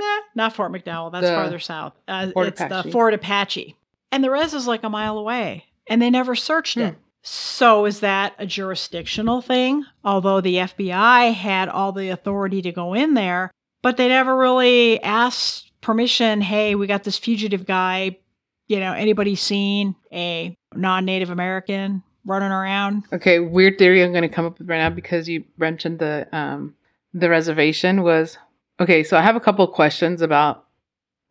nah, 0.00 0.18
not 0.34 0.54
Fort 0.54 0.72
McDowell. 0.72 1.12
That's 1.12 1.26
The 1.26 1.34
farther 1.34 1.58
south. 1.58 1.92
Uh, 2.08 2.30
it's 2.34 2.58
the 2.60 2.88
Fort 2.90 3.14
Apache. 3.14 3.76
And 4.12 4.24
the 4.24 4.30
res 4.30 4.54
is 4.54 4.66
like 4.66 4.82
a 4.82 4.88
mile 4.90 5.18
away. 5.18 5.64
And 5.88 6.00
they 6.02 6.10
never 6.10 6.34
searched 6.34 6.74
Hmm. 6.76 6.80
it. 6.82 6.96
So 7.22 7.84
is 7.84 8.00
that 8.00 8.34
a 8.38 8.46
jurisdictional 8.46 9.42
thing? 9.42 9.84
Although 10.04 10.40
the 10.40 10.56
FBI 10.56 11.32
had 11.34 11.68
all 11.68 11.92
the 11.92 12.08
authority 12.08 12.62
to 12.62 12.72
go 12.72 12.94
in 12.94 13.14
there, 13.14 13.50
but 13.82 13.96
they 13.98 14.08
never 14.08 14.36
really 14.36 15.02
asked 15.02 15.70
permission. 15.82 16.40
Hey, 16.40 16.74
we 16.74 16.86
got 16.86 17.04
this 17.04 17.18
fugitive 17.18 17.66
guy. 17.66 18.16
You 18.68 18.80
know, 18.80 18.92
anybody 18.94 19.34
seen 19.34 19.96
a 20.12 20.56
non-Native 20.74 21.28
American 21.30 22.02
running 22.24 22.52
around? 22.52 23.04
Okay, 23.12 23.38
weird 23.40 23.76
theory 23.78 24.02
I'm 24.02 24.12
going 24.12 24.22
to 24.22 24.28
come 24.28 24.46
up 24.46 24.58
with 24.58 24.68
right 24.68 24.78
now 24.78 24.90
because 24.90 25.28
you 25.28 25.44
mentioned 25.58 25.98
the 25.98 26.26
um 26.32 26.74
the 27.12 27.28
reservation 27.28 28.02
was 28.02 28.38
okay. 28.80 29.02
So 29.04 29.16
I 29.16 29.22
have 29.22 29.36
a 29.36 29.40
couple 29.40 29.64
of 29.64 29.72
questions 29.72 30.22
about 30.22 30.64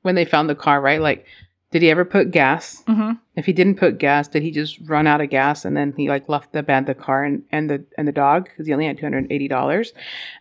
when 0.03 0.15
they 0.15 0.25
found 0.25 0.49
the 0.49 0.55
car. 0.55 0.79
Right, 0.81 1.01
like 1.01 1.25
Did 1.71 1.81
he 1.81 1.89
ever 1.91 2.05
put 2.05 2.31
gas? 2.31 2.83
hmm 2.87 3.11
If 3.35 3.45
he 3.45 3.53
didn't 3.53 3.75
put 3.77 3.99
gas, 3.99 4.27
did 4.27 4.43
he 4.43 4.51
just 4.51 4.79
run 4.87 5.07
out 5.07 5.21
of 5.21 5.29
gas 5.29 5.65
and 5.65 5.75
then 5.77 5.93
he 5.97 6.09
like 6.09 6.27
left 6.29 6.51
the 6.53 6.63
bed, 6.63 6.85
the 6.85 6.93
car, 6.95 7.23
and, 7.23 7.43
and 7.51 7.69
the 7.69 7.83
and 7.97 8.07
the 8.07 8.11
dog 8.11 8.45
because 8.45 8.67
he 8.67 8.73
only 8.73 8.85
had 8.87 8.97
two 8.97 9.05
hundred 9.05 9.31
eighty 9.31 9.47
dollars? 9.47 9.93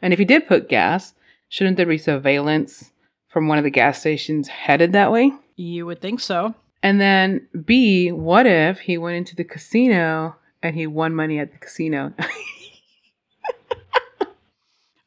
And 0.03 0.13
if 0.13 0.19
he 0.19 0.25
did 0.25 0.47
put 0.49 0.69
gas, 0.69 1.15
shouldn't 1.49 1.77
there 1.77 1.87
be 1.87 1.99
surveillance 1.99 2.93
from 3.29 3.47
one 3.49 3.59
of 3.59 3.65
the 3.65 3.71
gas 3.71 4.01
stations 4.01 4.49
headed 4.49 4.93
that 4.93 5.13
way? 5.13 5.33
You 5.57 5.87
would 5.87 6.01
think 6.01 6.21
so. 6.21 6.55
And 6.83 7.01
then 7.01 7.47
B, 7.65 8.13
what 8.13 8.47
if 8.47 8.81
he 8.81 8.97
went 8.99 9.17
into 9.17 9.35
the 9.35 9.45
casino 9.45 10.37
and 10.63 10.77
he 10.77 10.87
won 10.87 11.15
money 11.15 11.39
at 11.41 11.53
the 11.53 11.59
casino? 11.59 12.13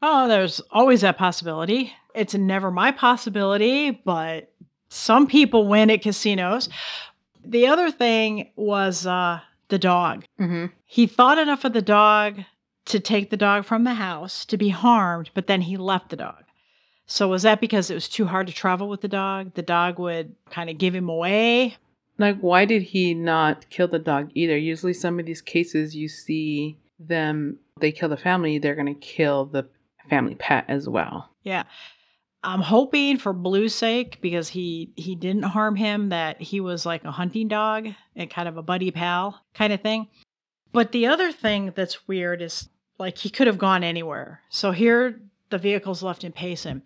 Oh, 0.02 0.28
there's 0.28 0.62
always 0.72 1.02
that 1.02 1.18
possibility. 1.18 1.94
It's 2.16 2.34
never 2.34 2.72
my 2.72 2.92
possibility, 2.92 3.92
but 3.92 4.52
some 4.90 5.28
people 5.28 5.68
win 5.68 5.90
at 5.90 6.02
casinos. 6.02 6.70
The 7.46 7.68
other 7.68 7.92
thing 7.92 8.52
was 8.56 9.06
uh, 9.06 9.40
the 9.70 9.80
dog. 9.80 10.26
mm-hmm. 10.40 10.68
He 10.86 11.08
thought 11.08 11.38
enough 11.38 11.64
of 11.64 11.74
the 11.74 11.82
dog 11.82 12.40
to 12.86 13.00
take 13.00 13.30
the 13.30 13.38
dog 13.38 13.66
from 13.66 13.84
the 13.84 13.94
house 13.94 14.44
to 14.46 14.58
be 14.58 14.70
harmed, 14.70 15.30
but 15.34 15.48
then 15.48 15.62
he 15.62 15.78
left 15.78 16.10
the 16.10 16.16
dog. 16.16 16.44
So 17.06 17.28
was 17.28 17.44
that 17.44 17.62
because 17.62 17.90
it 17.90 17.94
was 17.94 18.10
too 18.10 18.26
hard 18.26 18.48
to 18.48 18.54
travel 18.54 18.90
with 18.90 19.02
the 19.02 19.08
dog? 19.08 19.54
The 19.54 19.62
dog 19.62 20.00
would 20.00 20.36
kind 20.50 20.70
of 20.70 20.78
give 20.78 20.96
him 20.96 21.10
away. 21.10 21.78
Like, 22.18 22.40
why 22.40 22.66
did 22.66 22.84
he 22.84 23.14
not 23.14 23.70
kill 23.70 23.88
the 23.88 24.00
dog 24.00 24.32
either? 24.34 24.58
Usually, 24.58 24.94
some 24.94 25.20
of 25.20 25.26
these 25.26 25.42
cases, 25.42 25.96
you 25.96 26.08
see 26.08 26.78
them, 27.00 27.58
they 27.80 27.92
kill 27.92 28.10
the 28.10 28.18
family, 28.18 28.60
they're 28.60 28.76
going 28.76 28.94
to 28.94 29.00
kill 29.00 29.46
the 29.46 29.68
family 30.10 30.36
pet 30.36 30.66
as 30.68 30.88
well. 30.88 31.30
Yeah. 31.44 31.64
I'm 32.44 32.62
hoping 32.62 33.18
for 33.18 33.34
Blue's 33.34 33.76
sake 33.76 34.20
because 34.20 34.50
he 34.50 34.92
he 34.96 35.16
didn't 35.16 35.44
harm 35.44 35.76
him 35.76 36.10
that 36.10 36.42
he 36.42 36.60
was 36.60 36.86
like 36.86 37.04
a 37.04 37.12
hunting 37.12 37.48
dog 37.48 37.90
and 38.16 38.30
kind 38.30 38.48
of 38.48 38.58
a 38.58 38.64
buddy 38.64 38.90
pal 38.90 39.40
kind 39.54 39.72
of 39.72 39.82
thing. 39.82 40.08
But 40.74 40.92
the 40.92 41.06
other 41.08 41.32
thing 41.32 41.72
that's 41.76 42.08
weird 42.08 42.42
is 42.42 42.68
like 42.98 43.18
he 43.18 43.30
could 43.30 43.48
have 43.48 43.60
gone 43.60 43.84
anywhere. 43.84 44.42
So 44.50 44.72
here 44.72 45.22
the 45.52 45.60
vehicle's 45.60 46.02
left 46.02 46.24
in 46.24 46.32
Payson. 46.32 46.82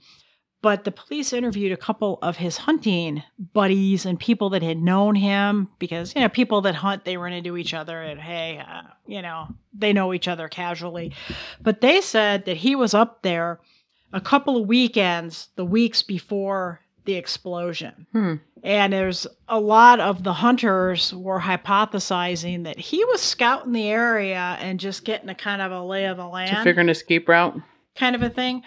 But 0.66 0.84
the 0.84 0.92
police 0.92 1.32
interviewed 1.32 1.72
a 1.72 1.78
couple 1.78 2.18
of 2.24 2.38
his 2.38 2.58
hunting 2.58 3.22
buddies 3.54 4.04
and 4.04 4.20
people 4.20 4.50
that 4.50 4.64
had 4.64 4.80
known 4.82 5.14
him 5.14 5.70
because, 5.78 6.16
you 6.16 6.22
know, 6.22 6.28
people 6.28 6.62
that 6.62 6.74
hunt, 6.74 7.06
they 7.06 7.18
run 7.18 7.34
into 7.34 7.56
each 7.56 7.76
other 7.76 8.02
and, 8.02 8.20
hey, 8.20 8.58
uh, 8.68 8.82
you 9.06 9.22
know, 9.22 9.48
they 9.78 9.94
know 9.94 10.12
each 10.12 10.28
other 10.28 10.48
casually. 10.48 11.14
But 11.62 11.82
they 11.82 12.02
said 12.02 12.46
that 12.46 12.58
he 12.58 12.76
was 12.76 12.96
up 12.96 13.22
there 13.22 13.60
a 14.12 14.20
couple 14.20 14.58
of 14.60 14.68
weekends, 14.68 15.50
the 15.56 15.64
weeks 15.66 16.02
before 16.02 16.80
the 17.04 17.14
explosion. 17.14 18.08
Hmm. 18.12 18.34
And 18.64 18.92
there's 18.92 19.28
a 19.48 19.60
lot 19.60 20.00
of 20.00 20.24
the 20.24 20.34
hunters 20.34 21.14
were 21.14 21.42
hypothesizing 21.42 22.64
that 22.64 22.80
he 22.80 23.06
was 23.06 23.22
scouting 23.22 23.74
the 23.74 23.88
area 23.88 24.58
and 24.60 24.80
just 24.80 25.06
getting 25.06 25.30
a 25.30 25.36
kind 25.36 25.62
of 25.62 25.72
a 25.72 25.84
lay 25.84 26.06
of 26.06 26.18
the 26.18 26.26
land 26.28 26.58
To 26.58 26.64
figure 26.64 26.82
an 26.82 26.90
escape 26.90 27.30
route. 27.30 27.56
kind 27.96 28.16
of 28.16 28.24
a 28.24 28.32
thing. 28.32 28.64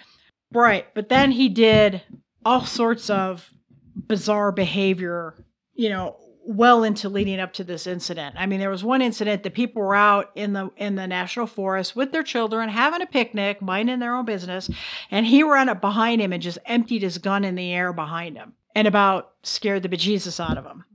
Right. 0.53 0.87
But 0.93 1.09
then 1.09 1.31
he 1.31 1.49
did 1.49 2.01
all 2.45 2.65
sorts 2.65 3.09
of 3.09 3.49
bizarre 3.95 4.51
behavior, 4.51 5.35
you 5.73 5.89
know, 5.89 6.17
well 6.45 6.83
into 6.83 7.09
leading 7.09 7.39
up 7.39 7.53
to 7.53 7.63
this 7.63 7.85
incident. 7.85 8.35
I 8.37 8.47
mean, 8.47 8.59
there 8.59 8.71
was 8.71 8.83
one 8.83 9.01
incident 9.03 9.43
that 9.43 9.53
people 9.53 9.83
were 9.83 9.95
out 9.95 10.31
in 10.33 10.53
the 10.53 10.71
in 10.77 10.95
the 10.95 11.05
national 11.05 11.45
forest 11.45 11.95
with 11.95 12.11
their 12.11 12.23
children 12.23 12.69
having 12.69 13.01
a 13.01 13.05
picnic, 13.05 13.61
minding 13.61 13.99
their 13.99 14.15
own 14.15 14.25
business, 14.25 14.69
and 15.11 15.25
he 15.25 15.43
ran 15.43 15.69
up 15.69 15.79
behind 15.79 16.21
him 16.21 16.33
and 16.33 16.41
just 16.41 16.57
emptied 16.65 17.03
his 17.03 17.19
gun 17.19 17.43
in 17.43 17.55
the 17.55 17.71
air 17.71 17.93
behind 17.93 18.35
him 18.35 18.53
and 18.73 18.87
about 18.87 19.33
scared 19.43 19.83
the 19.83 19.89
bejesus 19.89 20.39
out 20.39 20.57
of 20.57 20.65
him. 20.65 20.85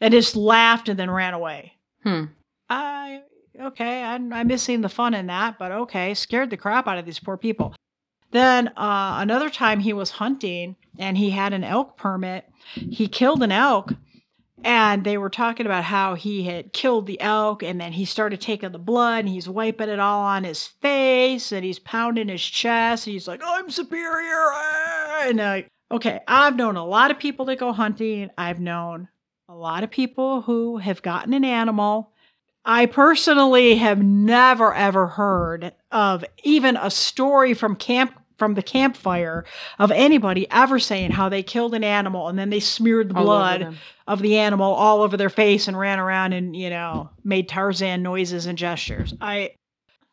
And 0.00 0.12
just 0.12 0.36
laughed 0.36 0.90
and 0.90 0.98
then 0.98 1.10
ran 1.10 1.32
away. 1.32 1.74
Hmm. 2.02 2.24
I 2.68 3.22
okay, 3.60 4.02
I'm, 4.02 4.32
I'm 4.32 4.46
missing 4.48 4.80
the 4.80 4.88
fun 4.88 5.14
in 5.14 5.28
that, 5.28 5.58
but 5.58 5.72
okay, 5.72 6.14
scared 6.14 6.50
the 6.50 6.56
crap 6.56 6.86
out 6.86 6.98
of 6.98 7.06
these 7.06 7.18
poor 7.18 7.36
people. 7.36 7.74
Then 8.30 8.68
uh, 8.68 9.18
another 9.20 9.50
time 9.50 9.80
he 9.80 9.92
was 9.92 10.10
hunting 10.10 10.76
and 10.98 11.16
he 11.16 11.30
had 11.30 11.52
an 11.52 11.64
elk 11.64 11.96
permit. 11.96 12.48
He 12.74 13.08
killed 13.08 13.42
an 13.42 13.52
elk, 13.52 13.92
and 14.64 15.04
they 15.04 15.18
were 15.18 15.30
talking 15.30 15.66
about 15.66 15.84
how 15.84 16.14
he 16.14 16.44
had 16.44 16.72
killed 16.72 17.06
the 17.06 17.20
elk, 17.20 17.62
and 17.62 17.80
then 17.80 17.92
he 17.92 18.04
started 18.04 18.40
taking 18.40 18.72
the 18.72 18.78
blood 18.78 19.20
and 19.20 19.28
he's 19.28 19.48
wiping 19.48 19.88
it 19.88 20.00
all 20.00 20.22
on 20.22 20.44
his 20.44 20.66
face 20.66 21.52
and 21.52 21.64
he's 21.64 21.78
pounding 21.78 22.28
his 22.28 22.42
chest. 22.42 23.06
And 23.06 23.12
he's 23.12 23.28
like, 23.28 23.42
"I'm 23.44 23.70
superior," 23.70 24.34
ah," 24.34 25.28
and 25.28 25.40
uh, 25.40 25.62
okay, 25.92 26.20
I've 26.26 26.56
known 26.56 26.76
a 26.76 26.84
lot 26.84 27.10
of 27.10 27.18
people 27.18 27.44
that 27.46 27.58
go 27.58 27.72
hunting. 27.72 28.30
I've 28.36 28.60
known 28.60 29.08
a 29.48 29.54
lot 29.54 29.84
of 29.84 29.90
people 29.90 30.42
who 30.42 30.78
have 30.78 31.02
gotten 31.02 31.32
an 31.34 31.44
animal. 31.44 32.12
I 32.66 32.86
personally 32.86 33.76
have 33.76 34.02
never 34.02 34.74
ever 34.74 35.06
heard 35.06 35.72
of 35.92 36.24
even 36.42 36.76
a 36.76 36.90
story 36.90 37.54
from 37.54 37.76
camp 37.76 38.20
from 38.36 38.52
the 38.52 38.62
campfire 38.62 39.46
of 39.78 39.90
anybody 39.90 40.46
ever 40.50 40.78
saying 40.78 41.12
how 41.12 41.30
they 41.30 41.42
killed 41.42 41.74
an 41.74 41.82
animal 41.82 42.28
and 42.28 42.38
then 42.38 42.50
they 42.50 42.60
smeared 42.60 43.08
the 43.08 43.14
blood 43.14 43.78
of 44.06 44.20
the 44.20 44.36
animal 44.36 44.74
all 44.74 45.00
over 45.00 45.16
their 45.16 45.30
face 45.30 45.68
and 45.68 45.78
ran 45.78 45.98
around 45.98 46.34
and 46.34 46.54
you 46.54 46.68
know 46.68 47.08
made 47.24 47.48
Tarzan 47.48 48.02
noises 48.02 48.44
and 48.44 48.58
gestures. 48.58 49.14
I 49.20 49.52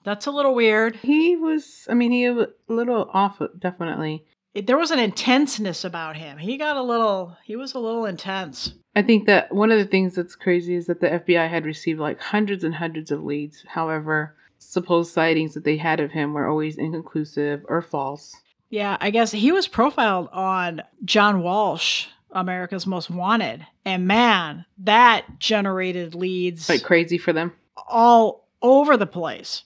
that's 0.04 0.28
a 0.28 0.32
little 0.32 0.54
weird. 0.54 0.98
He 0.98 1.36
was, 1.36 1.88
I 1.90 1.94
mean, 1.94 2.12
he 2.12 2.30
was 2.30 2.48
a 2.70 2.74
little 2.74 3.10
off, 3.14 3.42
definitely. 3.58 4.26
It- 4.54 4.68
there 4.68 4.78
was 4.78 4.92
an 4.92 5.00
intenseness 5.00 5.84
about 5.84 6.16
him. 6.18 6.38
He 6.38 6.58
got 6.58 6.78
a 6.78 6.82
little 6.84 7.36
he 7.44 7.56
was 7.56 7.74
a 7.74 7.80
little 7.80 8.06
intense. 8.06 8.74
I 8.96 9.02
think 9.02 9.26
that 9.26 9.52
one 9.54 9.72
of 9.72 9.80
the 9.80 9.86
things 9.86 10.16
that's 10.16 10.36
crazy 10.36 10.76
is 10.76 10.86
that 10.88 11.02
the 11.02 11.08
FBI 11.14 11.50
had 11.50 11.66
received 11.66 12.00
like 12.00 12.22
hundreds 12.22 12.64
and 12.64 12.76
hundreds 12.76 13.10
of 13.12 13.24
leads. 13.24 13.64
However, 13.68 14.36
supposed 14.60 15.12
sightings 15.14 15.54
that 15.56 15.64
they 15.64 15.78
had 15.78 16.00
of 16.00 16.12
him 16.12 16.34
were 16.34 16.48
always 16.48 16.78
inconclusive 16.78 17.62
or 17.68 17.82
false. 17.82 18.36
Yeah, 18.70 18.98
I 19.02 19.10
guess 19.10 19.32
he 19.32 19.52
was 19.52 19.68
profiled 19.68 20.30
on 20.32 20.82
John 21.06 21.42
Walsh, 21.44 22.08
America's 22.32 22.88
Most 22.88 23.10
Wanted. 23.10 23.66
And 23.86 24.08
man, 24.08 24.66
that 24.80 25.26
generated 25.40 26.16
leads 26.16 26.70
Like 26.70 26.84
crazy 26.84 27.18
for 27.18 27.34
them. 27.34 27.52
all 27.88 28.48
over 28.62 28.98
the 28.98 29.06
place. 29.08 29.64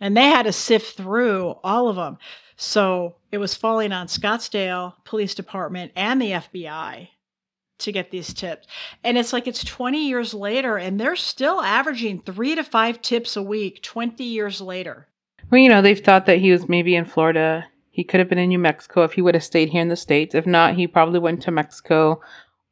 And 0.00 0.14
they 0.16 0.24
had 0.28 0.44
to 0.44 0.52
sift 0.52 0.96
through 0.96 1.56
all 1.64 1.88
of 1.88 1.96
them. 1.96 2.18
So 2.56 3.16
it 3.30 3.38
was 3.38 3.54
falling 3.54 3.92
on 3.92 4.06
Scottsdale 4.06 4.94
Police 5.04 5.34
Department 5.34 5.92
and 5.94 6.20
the 6.20 6.32
FBI 6.32 7.08
to 7.78 7.92
get 7.92 8.10
these 8.10 8.32
tips. 8.32 8.66
And 9.04 9.18
it's 9.18 9.32
like 9.32 9.46
it's 9.46 9.62
20 9.62 10.08
years 10.08 10.32
later, 10.32 10.78
and 10.78 10.98
they're 10.98 11.16
still 11.16 11.60
averaging 11.60 12.22
three 12.22 12.54
to 12.54 12.64
five 12.64 13.02
tips 13.02 13.36
a 13.36 13.42
week 13.42 13.82
20 13.82 14.24
years 14.24 14.60
later. 14.60 15.08
Well, 15.50 15.60
you 15.60 15.68
know, 15.68 15.82
they've 15.82 16.00
thought 16.00 16.26
that 16.26 16.38
he 16.38 16.50
was 16.50 16.68
maybe 16.68 16.96
in 16.96 17.04
Florida. 17.04 17.66
He 17.90 18.02
could 18.02 18.20
have 18.20 18.28
been 18.28 18.38
in 18.38 18.48
New 18.48 18.58
Mexico 18.58 19.04
if 19.04 19.12
he 19.12 19.22
would 19.22 19.34
have 19.34 19.44
stayed 19.44 19.68
here 19.68 19.82
in 19.82 19.88
the 19.88 19.96
States. 19.96 20.34
If 20.34 20.46
not, 20.46 20.74
he 20.74 20.86
probably 20.86 21.18
went 21.18 21.42
to 21.42 21.50
Mexico 21.50 22.20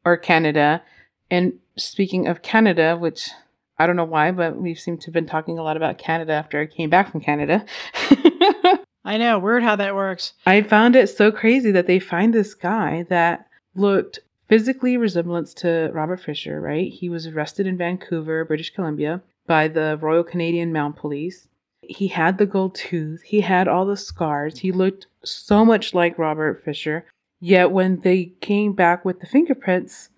or 0.04 0.16
Canada. 0.16 0.82
And 1.30 1.54
speaking 1.76 2.26
of 2.26 2.42
Canada, 2.42 2.96
which 2.96 3.30
I 3.78 3.86
don't 3.86 3.96
know 3.96 4.04
why, 4.04 4.30
but 4.30 4.56
we 4.56 4.74
seem 4.74 4.98
to 4.98 5.06
have 5.06 5.14
been 5.14 5.26
talking 5.26 5.58
a 5.58 5.62
lot 5.62 5.76
about 5.76 5.98
Canada 5.98 6.32
after 6.32 6.60
I 6.60 6.66
came 6.66 6.90
back 6.90 7.10
from 7.10 7.20
Canada. 7.20 7.64
I 9.04 9.18
know, 9.18 9.38
weird 9.38 9.62
how 9.62 9.76
that 9.76 9.94
works. 9.94 10.32
I 10.46 10.62
found 10.62 10.96
it 10.96 11.08
so 11.08 11.30
crazy 11.30 11.70
that 11.72 11.86
they 11.86 11.98
find 11.98 12.32
this 12.32 12.54
guy 12.54 13.04
that 13.10 13.46
looked 13.74 14.20
physically 14.48 14.96
resemblance 14.96 15.52
to 15.54 15.90
Robert 15.92 16.20
Fisher, 16.20 16.60
right? 16.60 16.90
He 16.90 17.08
was 17.08 17.26
arrested 17.26 17.66
in 17.66 17.76
Vancouver, 17.76 18.44
British 18.44 18.70
Columbia, 18.74 19.22
by 19.46 19.68
the 19.68 19.98
Royal 20.00 20.24
Canadian 20.24 20.72
Mounted 20.72 21.00
Police. 21.00 21.48
He 21.82 22.08
had 22.08 22.38
the 22.38 22.46
gold 22.46 22.74
tooth, 22.74 23.20
he 23.22 23.42
had 23.42 23.68
all 23.68 23.84
the 23.84 23.96
scars, 23.96 24.58
he 24.58 24.72
looked 24.72 25.06
so 25.22 25.66
much 25.66 25.92
like 25.92 26.18
Robert 26.18 26.64
Fisher. 26.64 27.04
Yet 27.40 27.72
when 27.72 28.00
they 28.00 28.32
came 28.40 28.72
back 28.72 29.04
with 29.04 29.20
the 29.20 29.26
fingerprints, 29.26 30.08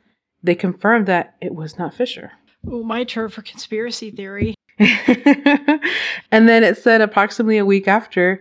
they 0.45 0.55
confirmed 0.55 1.07
that 1.07 1.35
it 1.41 1.57
was 1.57 1.77
not 1.77 1.93
Fisher. 1.93 2.31
Ooh, 2.69 2.85
my 2.85 3.03
turn 3.03 3.31
for 3.31 3.43
conspiracy 3.43 4.13
theory. 4.13 4.55
and 4.79 6.49
then 6.49 6.63
it 6.63 6.79
said 6.79 7.01
approximately 7.01 7.59
a 7.59 7.65
week 7.65 7.89
after, 7.89 8.41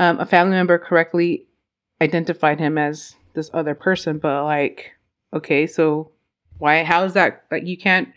um, 0.00 0.18
a 0.18 0.24
family 0.24 0.56
member 0.56 0.78
correctly 0.78 1.46
identified 2.00 2.58
him 2.58 2.78
as 2.78 3.16
this 3.34 3.50
other 3.52 3.74
person. 3.74 4.18
But 4.18 4.44
like, 4.44 4.92
okay, 5.34 5.66
so 5.66 6.10
why? 6.58 6.82
How 6.84 7.04
is 7.04 7.12
that? 7.12 7.44
Like, 7.50 7.66
you 7.66 7.76
can't 7.76 8.08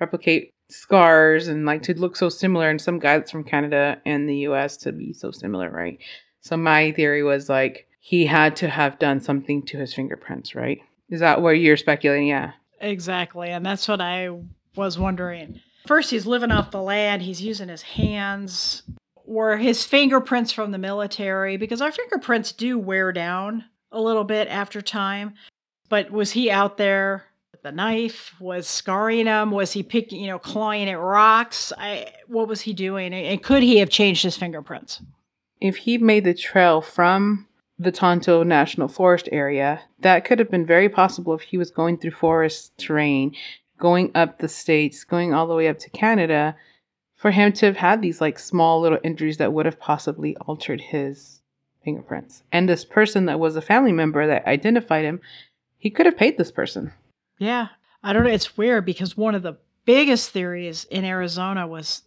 replicate 0.00 0.52
scars 0.68 1.46
and 1.46 1.64
like 1.64 1.82
to 1.82 1.98
look 1.98 2.16
so 2.16 2.28
similar, 2.28 2.68
and 2.68 2.80
some 2.80 2.98
guy 2.98 3.16
that's 3.16 3.30
from 3.30 3.44
Canada 3.44 4.02
and 4.04 4.28
the 4.28 4.38
U.S. 4.38 4.76
to 4.78 4.92
be 4.92 5.12
so 5.12 5.30
similar, 5.30 5.70
right? 5.70 5.98
So 6.40 6.56
my 6.56 6.90
theory 6.90 7.22
was 7.22 7.48
like 7.48 7.86
he 8.00 8.26
had 8.26 8.56
to 8.56 8.68
have 8.68 8.98
done 8.98 9.20
something 9.20 9.62
to 9.66 9.78
his 9.78 9.94
fingerprints, 9.94 10.56
right? 10.56 10.80
Is 11.08 11.20
that 11.20 11.40
what 11.40 11.50
you're 11.50 11.76
speculating? 11.76 12.26
Yeah. 12.26 12.52
Exactly. 12.80 13.50
And 13.50 13.64
that's 13.64 13.86
what 13.86 14.00
I 14.00 14.30
was 14.74 14.98
wondering. 14.98 15.60
First, 15.86 16.10
he's 16.10 16.26
living 16.26 16.50
off 16.50 16.72
the 16.72 16.82
land, 16.82 17.22
he's 17.22 17.40
using 17.40 17.68
his 17.68 17.82
hands 17.82 18.82
or 19.28 19.58
his 19.58 19.84
fingerprints 19.84 20.50
from 20.52 20.72
the 20.72 20.78
military 20.78 21.56
because 21.56 21.82
our 21.82 21.92
fingerprints 21.92 22.52
do 22.52 22.78
wear 22.78 23.12
down 23.12 23.64
a 23.92 24.00
little 24.00 24.24
bit 24.24 24.48
after 24.48 24.80
time. 24.80 25.34
But 25.88 26.10
was 26.10 26.32
he 26.32 26.50
out 26.50 26.78
there 26.78 27.24
with 27.52 27.62
the 27.62 27.72
knife? 27.72 28.34
Was 28.40 28.66
scarring 28.66 29.26
him? 29.26 29.50
Was 29.50 29.72
he 29.72 29.82
picking, 29.82 30.20
you 30.20 30.28
know, 30.28 30.38
clawing 30.38 30.88
at 30.88 30.98
rocks? 30.98 31.72
I, 31.76 32.12
what 32.26 32.48
was 32.48 32.62
he 32.62 32.72
doing? 32.72 33.12
And 33.12 33.42
could 33.42 33.62
he 33.62 33.78
have 33.78 33.90
changed 33.90 34.22
his 34.22 34.36
fingerprints? 34.36 35.02
If 35.60 35.76
he 35.76 35.98
made 35.98 36.24
the 36.24 36.34
trail 36.34 36.80
from 36.80 37.46
the 37.78 37.92
Tonto 37.92 38.42
National 38.42 38.88
Forest 38.88 39.28
area, 39.30 39.80
that 40.00 40.24
could 40.24 40.38
have 40.38 40.50
been 40.50 40.66
very 40.66 40.88
possible 40.88 41.34
if 41.34 41.42
he 41.42 41.58
was 41.58 41.70
going 41.70 41.98
through 41.98 42.12
forest 42.12 42.76
terrain, 42.78 43.34
going 43.78 44.10
up 44.14 44.38
the 44.38 44.48
states, 44.48 45.04
going 45.04 45.34
all 45.34 45.46
the 45.46 45.54
way 45.54 45.68
up 45.68 45.78
to 45.80 45.90
Canada, 45.90 46.56
for 47.18 47.32
him 47.32 47.52
to 47.52 47.66
have 47.66 47.76
had 47.76 48.00
these 48.00 48.20
like 48.20 48.38
small 48.38 48.80
little 48.80 49.00
injuries 49.02 49.36
that 49.36 49.52
would 49.52 49.66
have 49.66 49.78
possibly 49.78 50.36
altered 50.36 50.80
his 50.80 51.42
fingerprints. 51.84 52.44
And 52.52 52.68
this 52.68 52.84
person 52.84 53.26
that 53.26 53.40
was 53.40 53.56
a 53.56 53.60
family 53.60 53.92
member 53.92 54.26
that 54.26 54.46
identified 54.46 55.04
him, 55.04 55.20
he 55.76 55.90
could 55.90 56.06
have 56.06 56.16
paid 56.16 56.38
this 56.38 56.52
person. 56.52 56.92
Yeah. 57.38 57.68
I 58.02 58.12
don't 58.12 58.22
know. 58.22 58.30
It's 58.30 58.56
weird 58.56 58.86
because 58.86 59.16
one 59.16 59.34
of 59.34 59.42
the 59.42 59.58
biggest 59.84 60.30
theories 60.30 60.84
in 60.90 61.04
Arizona 61.04 61.66
was 61.66 62.02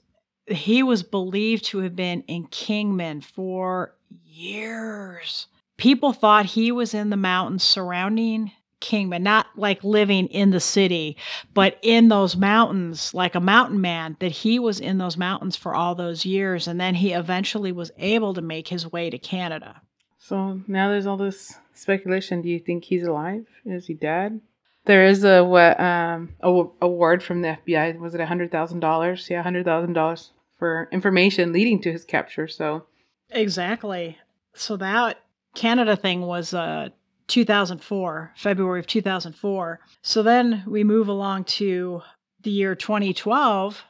he 0.48 0.82
was 0.82 1.04
believed 1.04 1.66
to 1.66 1.80
have 1.80 1.96
been 1.96 2.24
in 2.28 2.48
Kingman 2.48 3.22
for 3.22 3.94
years. 4.26 5.48
People 5.78 6.14
thought 6.14 6.46
he 6.46 6.72
was 6.72 6.94
in 6.94 7.10
the 7.10 7.18
mountains 7.18 7.64
surrounding 7.64 8.52
Kingman, 8.82 9.24
not 9.24 9.48
like 9.56 9.84
living 9.84 10.28
in 10.28 10.50
the 10.52 10.60
city, 10.60 11.16
but 11.54 11.78
in 11.82 12.10
those 12.10 12.36
mountains, 12.36 13.14
like 13.14 13.36
a 13.36 13.40
mountain 13.40 13.80
man, 13.80 14.18
that 14.20 14.32
he 14.32 14.60
was 14.60 14.80
in 14.80 14.98
those 14.98 15.16
mountains 15.16 15.56
for 15.56 15.74
all 15.74 15.96
those 15.96 16.26
years. 16.26 16.68
And 16.68 16.80
then 16.80 16.96
he 16.96 17.14
eventually 17.14 17.72
was 17.72 17.92
able 17.98 18.34
to 18.34 18.42
make 18.42 18.68
his 18.68 18.92
way 18.92 19.10
to 19.10 19.18
Canada. 19.18 19.82
So 20.18 20.62
now 20.68 20.90
there's 20.90 21.08
all 21.08 21.18
this 21.18 21.56
speculation. 21.74 22.42
Do 22.42 22.50
you 22.50 22.60
think 22.60 22.84
he's 22.84 23.04
alive? 23.04 23.46
Is 23.66 23.88
he 23.88 23.94
dead? 23.94 24.42
There 24.86 25.06
is 25.06 25.24
a 25.24 25.44
what 25.44 25.80
um 25.80 26.36
a 26.42 26.64
award 26.82 27.24
from 27.24 27.42
the 27.42 27.58
FBI. 27.66 28.00
Was 28.00 28.16
it 28.16 28.22
a 28.22 28.26
hundred 28.26 28.52
thousand 28.52 28.80
dollars? 28.80 29.28
Yeah, 29.30 29.44
hundred 29.44 29.66
thousand 29.66 29.94
dollars 29.94 30.32
for 30.58 30.90
information 30.92 31.54
leading 31.54 31.82
to 31.82 31.92
his 31.92 32.04
capture. 32.04 32.48
So 32.48 32.86
exactly. 33.30 34.18
So 34.54 34.78
that 34.78 35.20
Canada 35.56 35.96
thing 35.96 36.22
was 36.22 36.54
uh 36.54 36.90
2004, 37.32 38.34
February 38.36 38.80
of 38.80 38.88
2004. 38.88 39.80
So 40.02 40.22
then 40.22 40.64
we 40.68 40.84
move 40.84 41.08
along 41.08 41.46
to 41.46 42.02
the 42.42 42.52
year 42.52 42.76
2012, 42.76 43.84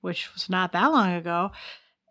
which 0.00 0.32
was 0.32 0.48
not 0.48 0.72
that 0.72 0.86
long 0.86 1.12
ago, 1.14 1.50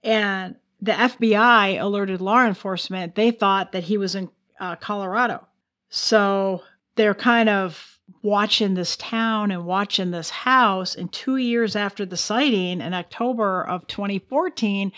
and 0.03 0.55
the 0.81 0.91
FBI 0.91 1.81
alerted 1.81 2.19
law 2.19 2.45
enforcement. 2.45 3.15
They 3.15 3.31
thought 3.31 3.71
that 3.71 3.85
he 3.85 3.97
was 3.97 4.15
in 4.15 4.29
uh, 4.59 4.75
Colorado. 4.75 5.47
So 5.89 6.63
they're 6.95 7.15
kind 7.15 7.47
of 7.47 7.99
watching 8.21 8.73
this 8.73 8.97
town 8.97 9.51
and 9.51 9.65
watching 9.65 10.11
this 10.11 10.29
house. 10.29 10.95
And 10.95 11.11
two 11.11 11.37
years 11.37 11.75
after 11.75 12.05
the 12.05 12.17
sighting 12.17 12.81
in 12.81 12.93
October 12.93 13.63
of 13.63 13.87
2014, 13.87 14.91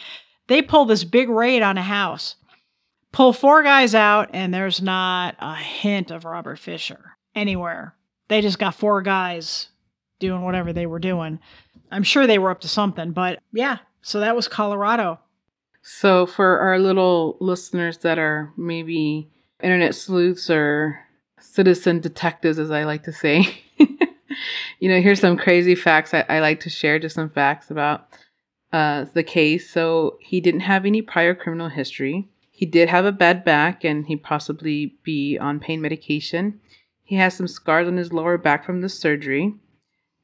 they 0.48 0.62
pull 0.62 0.86
this 0.86 1.04
big 1.04 1.30
raid 1.30 1.62
on 1.62 1.78
a 1.78 1.84
house 1.84 2.36
pull 3.16 3.32
four 3.32 3.64
guys 3.64 3.96
out, 3.96 4.30
and 4.34 4.54
there's 4.54 4.82
not 4.82 5.38
a 5.40 5.56
hint 5.56 6.12
of 6.12 6.26
Robert 6.26 6.60
Fisher 6.60 7.16
anywhere. 7.34 7.96
They 8.28 8.42
just 8.42 8.60
got 8.60 8.76
four 8.76 9.02
guys 9.02 9.70
doing 10.20 10.42
whatever 10.42 10.74
they 10.74 10.86
were 10.86 11.00
doing. 11.00 11.40
I'm 11.92 12.04
sure 12.04 12.28
they 12.28 12.40
were 12.40 12.52
up 12.52 12.60
to 12.62 12.68
something, 12.68 13.14
but 13.14 13.40
yeah, 13.54 13.78
so 14.02 14.20
that 14.20 14.36
was 14.36 14.50
Colorado. 14.50 15.20
So, 15.82 16.26
for 16.26 16.60
our 16.60 16.78
little 16.78 17.38
listeners 17.40 18.00
that 18.00 18.20
are 18.20 18.52
maybe 18.58 19.30
internet 19.64 19.96
sleuths 19.96 20.50
or 20.50 21.00
citizen 21.40 22.02
detectives, 22.02 22.60
as 22.60 22.70
I 22.70 22.84
like 22.84 23.04
to 23.04 23.14
say, 23.14 23.46
you 23.78 24.90
know, 24.90 25.00
here's 25.00 25.22
some 25.22 25.38
crazy 25.38 25.76
facts 25.76 26.14
I, 26.14 26.26
I, 26.28 26.40
like 26.40 26.60
to 26.62 26.70
share, 26.70 27.00
just 27.00 27.16
some 27.16 27.30
facts 27.30 27.72
about 27.72 28.10
uh, 28.74 29.06
the 29.14 29.24
case. 29.24 29.70
So, 29.70 30.18
he 30.20 30.42
didn't 30.42 30.62
have 30.62 30.86
any 30.86 31.02
prior 31.02 31.34
criminal 31.34 31.70
history. 31.70 32.28
He 32.56 32.66
did 32.66 32.88
have 32.88 33.04
a 33.04 33.12
bad 33.12 33.44
back 33.44 33.84
and 33.84 34.08
he 34.08 34.16
possibly 34.16 34.96
be 35.04 35.38
on 35.38 35.60
pain 35.60 35.82
medication. 35.82 36.62
He 37.04 37.18
has 37.18 37.34
some 37.34 37.50
scars 37.50 37.86
on 37.86 37.98
his 37.98 38.14
lower 38.14 38.38
back 38.38 38.66
from 38.66 38.80
the 38.80 38.88
surgery. 38.88 39.54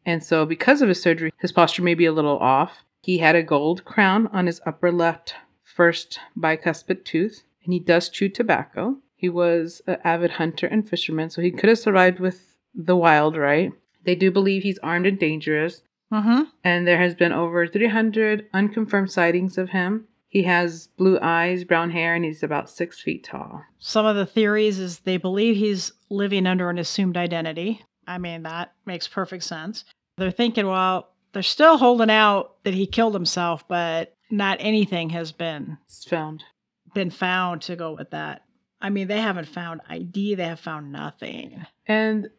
And 0.06 0.24
so, 0.24 0.46
because 0.46 0.82
of 0.82 0.88
his 0.88 1.02
surgery, 1.02 1.34
his 1.39 1.52
posture 1.52 1.84
may 1.84 1.94
be 1.94 2.06
a 2.06 2.13
little 2.13 2.39
off. 2.39 2.86
He 3.02 3.17
had 3.17 3.36
a 3.36 3.44
gold 3.44 3.84
crown 3.84 4.28
on 4.28 4.46
his 4.46 4.62
upper 4.65 4.94
left 4.94 5.36
first 5.63 6.20
bicuspid 6.39 7.04
tooth, 7.04 7.44
and 7.65 7.74
he 7.74 7.80
does 7.80 8.08
chew 8.08 8.30
tobacco. 8.30 8.98
He 9.15 9.28
was 9.28 9.82
an 9.86 9.98
avid 10.04 10.32
hunter 10.32 10.67
and 10.67 10.88
fisherman, 10.88 11.30
so 11.30 11.41
he 11.41 11.52
could 11.52 11.67
have 11.67 11.80
survived 11.80 12.20
with 12.20 12.56
the 12.74 12.96
wild, 12.96 13.36
right? 13.36 13.74
They 14.06 14.15
do 14.15 14.32
believe 14.32 14.63
he's 14.63 14.80
armed 14.80 15.06
and 15.06 15.20
dangerous. 15.20 15.84
Mm-hmm. 16.13 16.44
And 16.63 16.88
there 16.88 17.00
has 17.00 17.13
been 17.13 17.34
over 17.34 17.67
300 17.67 18.48
unconfirmed 18.54 19.12
sightings 19.12 19.58
of 19.58 19.70
him. 19.70 20.08
He 20.32 20.44
has 20.44 20.88
blue 20.88 21.20
eyes, 21.22 21.65
brown 21.65 21.91
hair, 21.91 22.15
and 22.15 22.24
he's 22.24 22.41
about 22.41 22.70
six 22.70 23.02
feet 23.02 23.26
tall. 23.26 23.65
Some 23.80 24.06
of 24.06 24.15
the 24.15 24.26
theories 24.26 24.80
is 24.80 25.00
they 25.00 25.17
believe 25.17 25.58
he's 25.58 25.91
living 26.10 26.48
under 26.48 26.70
an 26.70 26.80
assumed 26.80 27.17
identity. 27.17 27.84
I 28.08 28.17
mean, 28.17 28.44
that 28.44 28.74
makes 28.86 29.10
perfect 29.10 29.44
sense. 29.44 29.84
They're 30.15 30.32
thinking, 30.32 30.67
well, 30.67 31.10
they're 31.34 31.44
still 31.44 31.78
holding 31.78 32.10
out 32.10 32.63
that 32.63 32.74
he 32.74 32.88
killed 32.88 33.13
himself, 33.13 33.67
but 33.67 34.15
not 34.30 34.58
anything 34.62 35.10
has 35.10 35.34
been 35.34 35.78
it's 35.86 36.06
found. 36.06 36.46
Been 36.94 37.10
found 37.10 37.62
to 37.63 37.76
go 37.76 37.94
with 37.94 38.12
that. 38.12 38.44
I 38.80 38.89
mean, 38.89 39.10
they 39.10 39.20
haven't 39.20 39.50
found 39.50 39.82
ID, 39.89 40.36
they 40.36 40.46
have 40.46 40.62
found 40.62 40.94
nothing. 40.94 41.65
And 41.86 42.30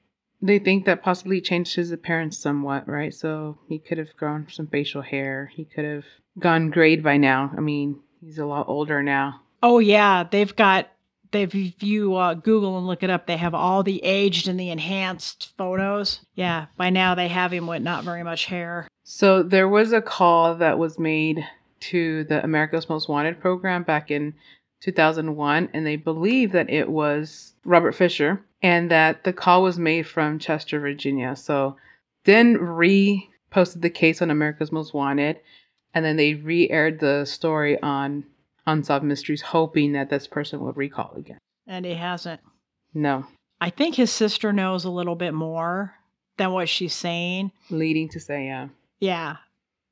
they 0.42 0.59
think 0.59 0.85
that 0.85 1.02
possibly 1.02 1.40
changed 1.40 1.76
his 1.76 1.92
appearance 1.92 2.37
somewhat, 2.37 2.88
right? 2.88 3.14
So 3.14 3.59
he 3.68 3.78
could 3.78 3.98
have 3.98 4.16
grown 4.16 4.48
some 4.50 4.66
facial 4.66 5.02
hair. 5.02 5.50
He 5.55 5.64
could 5.64 5.85
have 5.85 6.05
gone 6.38 6.70
grade 6.70 7.02
by 7.02 7.16
now. 7.16 7.52
I 7.57 7.61
mean, 7.61 8.00
he's 8.20 8.38
a 8.38 8.46
lot 8.46 8.68
older 8.68 9.02
now. 9.02 9.40
Oh 9.62 9.78
yeah, 9.78 10.24
they've 10.28 10.55
got 10.55 10.88
they've 11.31 11.55
if 11.55 11.83
you 11.83 12.16
uh, 12.16 12.35
Google 12.35 12.76
and 12.76 12.87
look 12.87 13.05
it 13.05 13.11
up, 13.11 13.26
they 13.26 13.37
have 13.37 13.55
all 13.55 13.85
the 13.85 14.02
aged 14.05 14.48
and 14.48 14.59
the 14.59 14.70
enhanced 14.70 15.52
photos. 15.57 16.20
Yeah, 16.35 16.66
by 16.76 16.90
now 16.90 17.14
they 17.14 17.28
have 17.28 17.52
him 17.52 17.68
with 17.68 17.83
not 17.83 18.05
very 18.05 18.24
much 18.24 18.46
hair. 18.46 18.88
So 19.05 19.42
there 19.42 19.68
was 19.68 19.92
a 19.92 20.02
call 20.02 20.57
that 20.57 20.78
was 20.78 20.98
made 20.98 21.46
to 21.81 22.24
the 22.24 22.42
America's 22.42 22.88
Most 22.88 23.09
Wanted 23.09 23.40
program 23.40 23.83
back 23.83 24.11
in 24.11 24.35
2001, 24.81 25.68
and 25.72 25.87
they 25.87 25.96
believe 25.96 26.52
that 26.52 26.70
it 26.70 26.88
was 26.88 27.55
Robert 27.64 27.92
Fisher, 27.92 28.44
and 28.62 28.90
that 28.90 29.25
the 29.25 29.33
call 29.33 29.62
was 29.62 29.79
made 29.79 30.07
from 30.07 30.38
Chester, 30.38 30.81
Virginia. 30.81 31.37
So 31.37 31.77
then 32.25 32.57
re 32.57 33.29
posted 33.51 33.83
the 33.83 33.90
case 33.90 34.22
on 34.22 34.31
America's 34.31 34.72
Most 34.72 34.94
Wanted 34.94 35.40
and 35.94 36.05
then 36.05 36.16
they 36.16 36.35
re-aired 36.35 37.01
the 37.01 37.25
story 37.25 37.81
on 37.83 38.25
Unsolved 38.66 39.05
Mysteries, 39.05 39.42
hoping 39.42 39.92
that 39.92 40.11
this 40.11 40.27
person 40.27 40.61
would 40.61 40.77
recall 40.77 41.12
again. 41.16 41.38
And 41.66 41.85
he 41.85 41.94
hasn't. 41.94 42.40
No. 42.94 43.27
I 43.61 43.70
think 43.70 43.94
his 43.94 44.11
sister 44.11 44.53
knows 44.53 44.85
a 44.85 44.90
little 44.90 45.14
bit 45.14 45.35
more 45.35 45.94
than 46.38 46.53
what 46.53 46.68
she's 46.68 46.94
saying. 46.94 47.53
Leading 47.70 48.09
to 48.11 48.20
say, 48.20 48.46
yeah. 48.46 48.68
Yeah. 49.01 49.37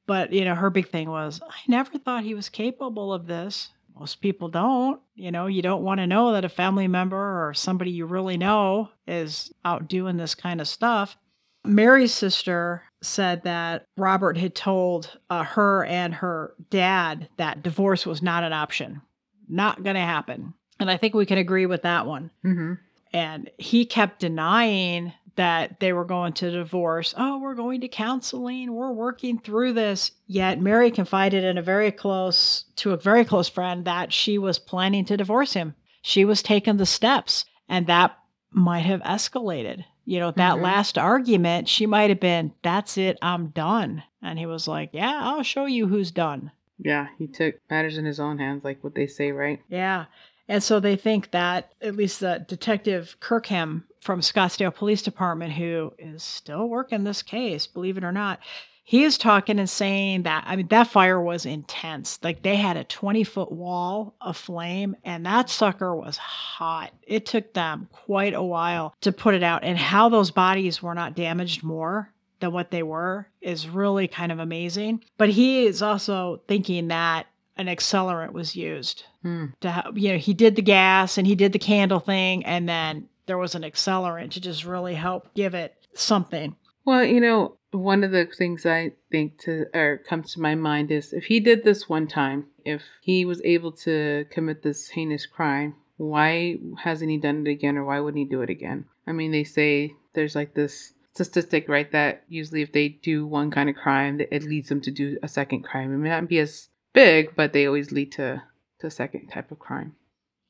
But, 0.06 0.32
you 0.32 0.44
know, 0.44 0.54
her 0.54 0.70
big 0.70 0.88
thing 0.88 1.10
was, 1.10 1.40
I 1.42 1.58
never 1.68 1.98
thought 1.98 2.24
he 2.24 2.34
was 2.34 2.48
capable 2.48 3.12
of 3.12 3.26
this. 3.26 3.70
Most 4.00 4.22
people 4.22 4.48
don't. 4.48 4.98
You 5.14 5.30
know, 5.30 5.46
you 5.46 5.60
don't 5.60 5.82
want 5.82 6.00
to 6.00 6.06
know 6.06 6.32
that 6.32 6.46
a 6.46 6.48
family 6.48 6.88
member 6.88 7.18
or 7.46 7.52
somebody 7.52 7.90
you 7.90 8.06
really 8.06 8.38
know 8.38 8.88
is 9.06 9.52
out 9.62 9.88
doing 9.88 10.16
this 10.16 10.34
kind 10.34 10.58
of 10.58 10.66
stuff. 10.66 11.18
Mary's 11.66 12.14
sister 12.14 12.82
said 13.02 13.42
that 13.42 13.84
Robert 13.98 14.38
had 14.38 14.54
told 14.54 15.18
uh, 15.28 15.44
her 15.44 15.84
and 15.84 16.14
her 16.14 16.54
dad 16.70 17.28
that 17.36 17.62
divorce 17.62 18.06
was 18.06 18.22
not 18.22 18.42
an 18.42 18.54
option, 18.54 19.02
not 19.50 19.82
going 19.82 19.96
to 19.96 20.00
happen. 20.00 20.54
And 20.78 20.90
I 20.90 20.96
think 20.96 21.12
we 21.12 21.26
can 21.26 21.36
agree 21.36 21.66
with 21.66 21.82
that 21.82 22.06
one. 22.06 22.30
Mm-hmm. 22.42 22.72
And 23.12 23.50
he 23.58 23.84
kept 23.84 24.20
denying 24.20 25.12
that 25.36 25.80
they 25.80 25.92
were 25.92 26.04
going 26.04 26.32
to 26.34 26.50
divorce. 26.50 27.14
Oh, 27.16 27.38
we're 27.38 27.54
going 27.54 27.80
to 27.82 27.88
counseling. 27.88 28.74
We're 28.74 28.92
working 28.92 29.38
through 29.38 29.74
this. 29.74 30.12
Yet 30.26 30.60
Mary 30.60 30.90
confided 30.90 31.44
in 31.44 31.58
a 31.58 31.62
very 31.62 31.92
close 31.92 32.64
to 32.76 32.92
a 32.92 32.96
very 32.96 33.24
close 33.24 33.48
friend 33.48 33.84
that 33.84 34.12
she 34.12 34.38
was 34.38 34.58
planning 34.58 35.04
to 35.06 35.16
divorce 35.16 35.52
him. 35.52 35.74
She 36.02 36.24
was 36.24 36.42
taking 36.42 36.76
the 36.78 36.86
steps, 36.86 37.44
and 37.68 37.86
that 37.86 38.16
might 38.52 38.86
have 38.86 39.02
escalated 39.02 39.84
you 40.10 40.18
know, 40.18 40.32
that 40.32 40.54
mm-hmm. 40.54 40.64
last 40.64 40.98
argument, 40.98 41.68
she 41.68 41.86
might 41.86 42.10
have 42.10 42.18
been, 42.18 42.52
that's 42.62 42.98
it, 42.98 43.16
I'm 43.22 43.50
done. 43.50 44.02
And 44.20 44.40
he 44.40 44.46
was 44.46 44.66
like, 44.66 44.90
yeah, 44.92 45.20
I'll 45.22 45.44
show 45.44 45.66
you 45.66 45.86
who's 45.86 46.10
done. 46.10 46.50
Yeah, 46.80 47.06
he 47.16 47.28
took 47.28 47.54
matters 47.70 47.96
in 47.96 48.06
his 48.06 48.18
own 48.18 48.38
hands, 48.38 48.64
like 48.64 48.82
what 48.82 48.96
they 48.96 49.06
say, 49.06 49.30
right? 49.30 49.60
Yeah. 49.68 50.06
And 50.48 50.64
so 50.64 50.80
they 50.80 50.96
think 50.96 51.30
that 51.30 51.74
at 51.80 51.94
least 51.94 52.18
the 52.18 52.44
detective 52.48 53.18
Kirkham 53.20 53.84
from 54.00 54.20
Scottsdale 54.20 54.74
Police 54.74 55.02
Department, 55.02 55.52
who 55.52 55.92
is 55.98 56.22
still 56.22 56.68
working 56.68 57.04
this 57.04 57.22
case, 57.22 57.66
believe 57.66 57.96
it 57.98 58.04
or 58.04 58.12
not, 58.12 58.40
He 58.82 59.04
is 59.04 59.18
talking 59.18 59.60
and 59.60 59.70
saying 59.70 60.24
that, 60.24 60.42
I 60.48 60.56
mean, 60.56 60.66
that 60.68 60.88
fire 60.88 61.20
was 61.22 61.46
intense. 61.46 62.18
Like 62.24 62.42
they 62.42 62.56
had 62.56 62.76
a 62.76 62.82
20 62.82 63.22
foot 63.22 63.52
wall 63.52 64.14
of 64.20 64.36
flame, 64.36 64.96
and 65.04 65.24
that 65.26 65.48
sucker 65.48 65.94
was 65.94 66.16
hot. 66.16 66.90
It 67.04 67.24
took 67.24 67.52
them 67.52 67.86
quite 67.92 68.34
a 68.34 68.42
while 68.42 68.94
to 69.02 69.12
put 69.12 69.34
it 69.34 69.44
out. 69.44 69.62
And 69.62 69.78
how 69.78 70.08
those 70.08 70.32
bodies 70.32 70.82
were 70.82 70.94
not 70.94 71.14
damaged 71.14 71.62
more 71.62 72.10
than 72.40 72.52
what 72.52 72.72
they 72.72 72.82
were 72.82 73.28
is 73.40 73.68
really 73.68 74.08
kind 74.08 74.32
of 74.32 74.40
amazing. 74.40 75.04
But 75.18 75.28
he 75.28 75.66
is 75.66 75.82
also 75.82 76.40
thinking 76.48 76.88
that 76.88 77.26
an 77.56 77.66
accelerant 77.66 78.32
was 78.32 78.56
used 78.56 79.04
Hmm. 79.22 79.46
to 79.60 79.70
help, 79.70 79.98
you 79.98 80.10
know, 80.10 80.18
he 80.18 80.32
did 80.32 80.56
the 80.56 80.62
gas 80.62 81.18
and 81.18 81.26
he 81.26 81.34
did 81.36 81.52
the 81.52 81.58
candle 81.58 82.00
thing, 82.00 82.44
and 82.46 82.66
then 82.66 83.06
there 83.30 83.38
was 83.38 83.54
an 83.54 83.62
accelerant 83.62 84.32
to 84.32 84.40
just 84.40 84.64
really 84.64 84.94
help 84.94 85.32
give 85.34 85.54
it 85.54 85.72
something. 85.94 86.56
Well, 86.84 87.04
you 87.04 87.20
know, 87.20 87.58
one 87.70 88.02
of 88.02 88.10
the 88.10 88.26
things 88.26 88.66
I 88.66 88.90
think 89.12 89.38
to 89.42 89.66
or 89.72 89.98
comes 89.98 90.34
to 90.34 90.40
my 90.40 90.56
mind 90.56 90.90
is 90.90 91.12
if 91.12 91.26
he 91.26 91.38
did 91.38 91.62
this 91.62 91.88
one 91.88 92.08
time, 92.08 92.46
if 92.64 92.82
he 93.00 93.24
was 93.24 93.40
able 93.44 93.70
to 93.86 94.26
commit 94.30 94.64
this 94.64 94.88
heinous 94.88 95.26
crime, 95.26 95.76
why 95.96 96.56
hasn't 96.82 97.12
he 97.12 97.18
done 97.18 97.46
it 97.46 97.50
again 97.52 97.76
or 97.76 97.84
why 97.84 98.00
wouldn't 98.00 98.18
he 98.18 98.24
do 98.24 98.42
it 98.42 98.50
again? 98.50 98.86
I 99.06 99.12
mean, 99.12 99.30
they 99.30 99.44
say 99.44 99.94
there's 100.14 100.34
like 100.34 100.54
this 100.54 100.94
statistic, 101.12 101.68
right, 101.68 101.92
that 101.92 102.24
usually 102.28 102.62
if 102.62 102.72
they 102.72 102.88
do 102.88 103.28
one 103.28 103.52
kind 103.52 103.70
of 103.70 103.76
crime, 103.76 104.20
it 104.20 104.42
leads 104.42 104.70
them 104.70 104.80
to 104.80 104.90
do 104.90 105.18
a 105.22 105.28
second 105.28 105.62
crime. 105.62 105.94
It 105.94 105.98
may 105.98 106.08
not 106.08 106.28
be 106.28 106.40
as 106.40 106.68
big, 106.92 107.36
but 107.36 107.52
they 107.52 107.64
always 107.64 107.92
lead 107.92 108.10
to, 108.12 108.42
to 108.80 108.88
a 108.88 108.90
second 108.90 109.28
type 109.28 109.52
of 109.52 109.60
crime. 109.60 109.94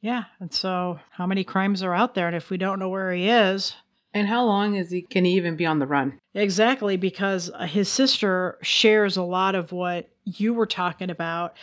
Yeah. 0.01 0.25
And 0.41 0.53
so, 0.53 0.99
how 1.11 1.27
many 1.27 1.45
crimes 1.45 1.83
are 1.83 1.95
out 1.95 2.15
there? 2.15 2.27
And 2.27 2.37
if 2.37 2.51
we 2.51 2.57
don't 2.57 2.79
know 2.79 2.89
where 2.89 3.13
he 3.13 3.29
is, 3.29 3.75
And 4.15 4.27
how 4.27 4.45
long 4.45 4.75
is 4.75 4.91
he 4.91 5.03
can 5.03 5.25
he 5.25 5.33
even 5.35 5.57
be 5.57 5.67
on 5.67 5.79
the 5.79 5.87
run? 5.87 6.19
exactly 6.35 6.97
because 6.97 7.51
uh, 7.51 7.67
his 7.67 7.89
sister 7.89 8.57
shares 8.63 9.17
a 9.17 9.23
lot 9.23 9.55
of 9.55 9.73
what 9.73 10.09
you 10.25 10.55
were 10.55 10.67
talking 10.67 11.11
about. 11.11 11.55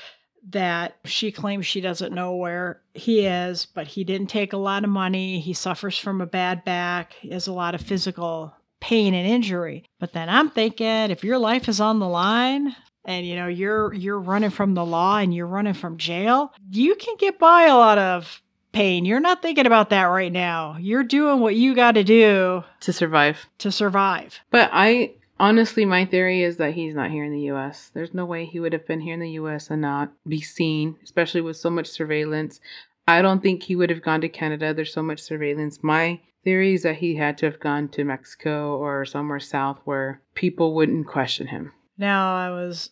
That 0.52 0.96
she 1.04 1.32
claims 1.34 1.66
she 1.66 1.82
doesn't 1.82 2.14
know 2.16 2.36
where 2.38 2.80
he 2.94 3.26
is, 3.26 3.66
but 3.66 3.86
he 3.88 4.06
didn't 4.06 4.28
take 4.28 4.54
a 4.54 4.58
lot 4.58 4.86
of 4.86 4.90
money. 4.90 5.42
He 5.42 5.52
suffers 5.54 5.98
from 5.98 6.22
a 6.22 6.26
bad 6.26 6.64
back. 6.64 7.14
He 7.20 7.32
has 7.32 7.48
a 7.48 7.54
lot 7.54 7.76
of 7.76 7.82
physical 7.82 8.54
pain 8.80 9.14
and 9.14 9.28
injury. 9.28 9.84
But 10.00 10.14
then 10.14 10.30
I'm 10.30 10.50
thinking 10.50 11.12
if 11.12 11.22
your 11.24 11.38
life 11.38 11.68
is 11.68 11.82
on 11.82 12.00
the 12.00 12.08
line 12.08 12.74
and 13.08 13.26
you 13.26 13.36
know 13.36 13.48
you're 13.48 13.92
you're 13.94 14.20
running 14.20 14.52
from 14.52 14.76
the 14.76 14.86
law 14.86 15.18
and 15.18 15.34
you're 15.34 15.48
running 15.48 15.74
from 15.74 15.98
jail, 15.98 16.54
you 16.72 16.94
can 16.96 17.16
get 17.18 17.40
by 17.40 17.64
a 17.64 17.76
lot 17.76 17.98
of 17.98 18.42
pain. 18.74 19.06
You're 19.06 19.20
not 19.20 19.42
thinking 19.42 19.66
about 19.66 19.90
that 19.90 20.04
right 20.04 20.32
now. 20.32 20.78
You're 20.80 21.04
doing 21.04 21.40
what 21.40 21.56
you 21.56 21.74
got 21.74 21.94
to 21.94 22.04
do 22.04 22.64
To 22.82 22.94
survive. 22.94 23.48
to 23.60 23.72
survive. 23.72 24.40
But 24.52 24.70
I 24.72 25.16
honestly, 25.40 25.86
my 25.86 26.06
theory 26.06 26.44
is 26.44 26.58
that 26.58 26.74
he's 26.74 26.94
not 26.94 27.10
here 27.10 27.24
in 27.24 27.32
the 27.32 27.50
US. 27.52 27.90
There's 27.94 28.14
no 28.14 28.26
way 28.26 28.46
he 28.46 28.60
would 28.60 28.74
have 28.74 28.86
been 28.86 29.00
here 29.00 29.14
in 29.16 29.20
the 29.20 29.32
US 29.32 29.72
and 29.72 29.82
not 29.82 30.12
be 30.28 30.42
seen, 30.42 30.98
especially 31.04 31.42
with 31.42 31.58
so 31.58 31.70
much 31.72 31.88
surveillance. 31.88 32.60
I 33.08 33.22
don't 33.22 33.42
think 33.42 33.64
he 33.64 33.76
would 33.76 33.90
have 33.90 34.02
gone 34.04 34.20
to 34.22 34.30
Canada. 34.30 34.74
There's 34.74 34.94
so 34.94 35.02
much 35.02 35.22
surveillance. 35.22 35.80
My 35.82 36.20
theory 36.44 36.74
is 36.74 36.84
that 36.84 36.98
he 36.98 37.16
had 37.16 37.38
to 37.38 37.46
have 37.46 37.60
gone 37.60 37.88
to 37.90 38.04
Mexico 38.04 38.76
or 38.78 39.06
somewhere 39.06 39.40
south 39.40 39.80
where 39.86 40.22
people 40.36 40.76
wouldn't 40.76 41.08
question 41.08 41.48
him. 41.48 41.72
Now, 41.98 42.36
I 42.36 42.50
was 42.50 42.90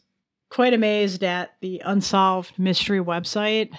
quite 0.49 0.73
amazed 0.73 1.23
at 1.23 1.55
the 1.61 1.81
Unsolved 1.85 2.57
Mystery 2.57 2.99
website. 2.99 3.71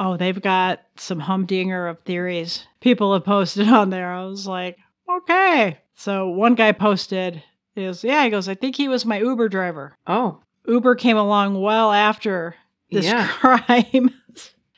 Oh, 0.00 0.16
they've 0.16 0.40
got 0.40 0.80
some 0.96 1.20
humdinger 1.20 1.86
of 1.86 2.00
theories 2.00 2.66
people 2.84 3.12
have 3.14 3.24
posted 3.24 3.68
on 3.72 3.90
there. 3.90 4.12
I 4.12 4.24
was 4.24 4.46
like, 4.46 4.78
okay. 5.10 5.80
So 5.96 6.28
one 6.28 6.54
guy 6.54 6.70
posted 6.72 7.42
is, 7.74 8.04
yeah, 8.04 8.22
he 8.24 8.30
goes, 8.30 8.48
I 8.48 8.54
think 8.54 8.76
he 8.76 8.86
was 8.86 9.04
my 9.04 9.18
Uber 9.18 9.48
driver. 9.48 9.96
Oh, 10.06 10.40
Uber 10.66 10.94
came 10.94 11.16
along 11.16 11.60
well 11.60 11.92
after 11.92 12.54
this 12.90 13.06
yeah. 13.06 13.26
crime. 13.32 14.14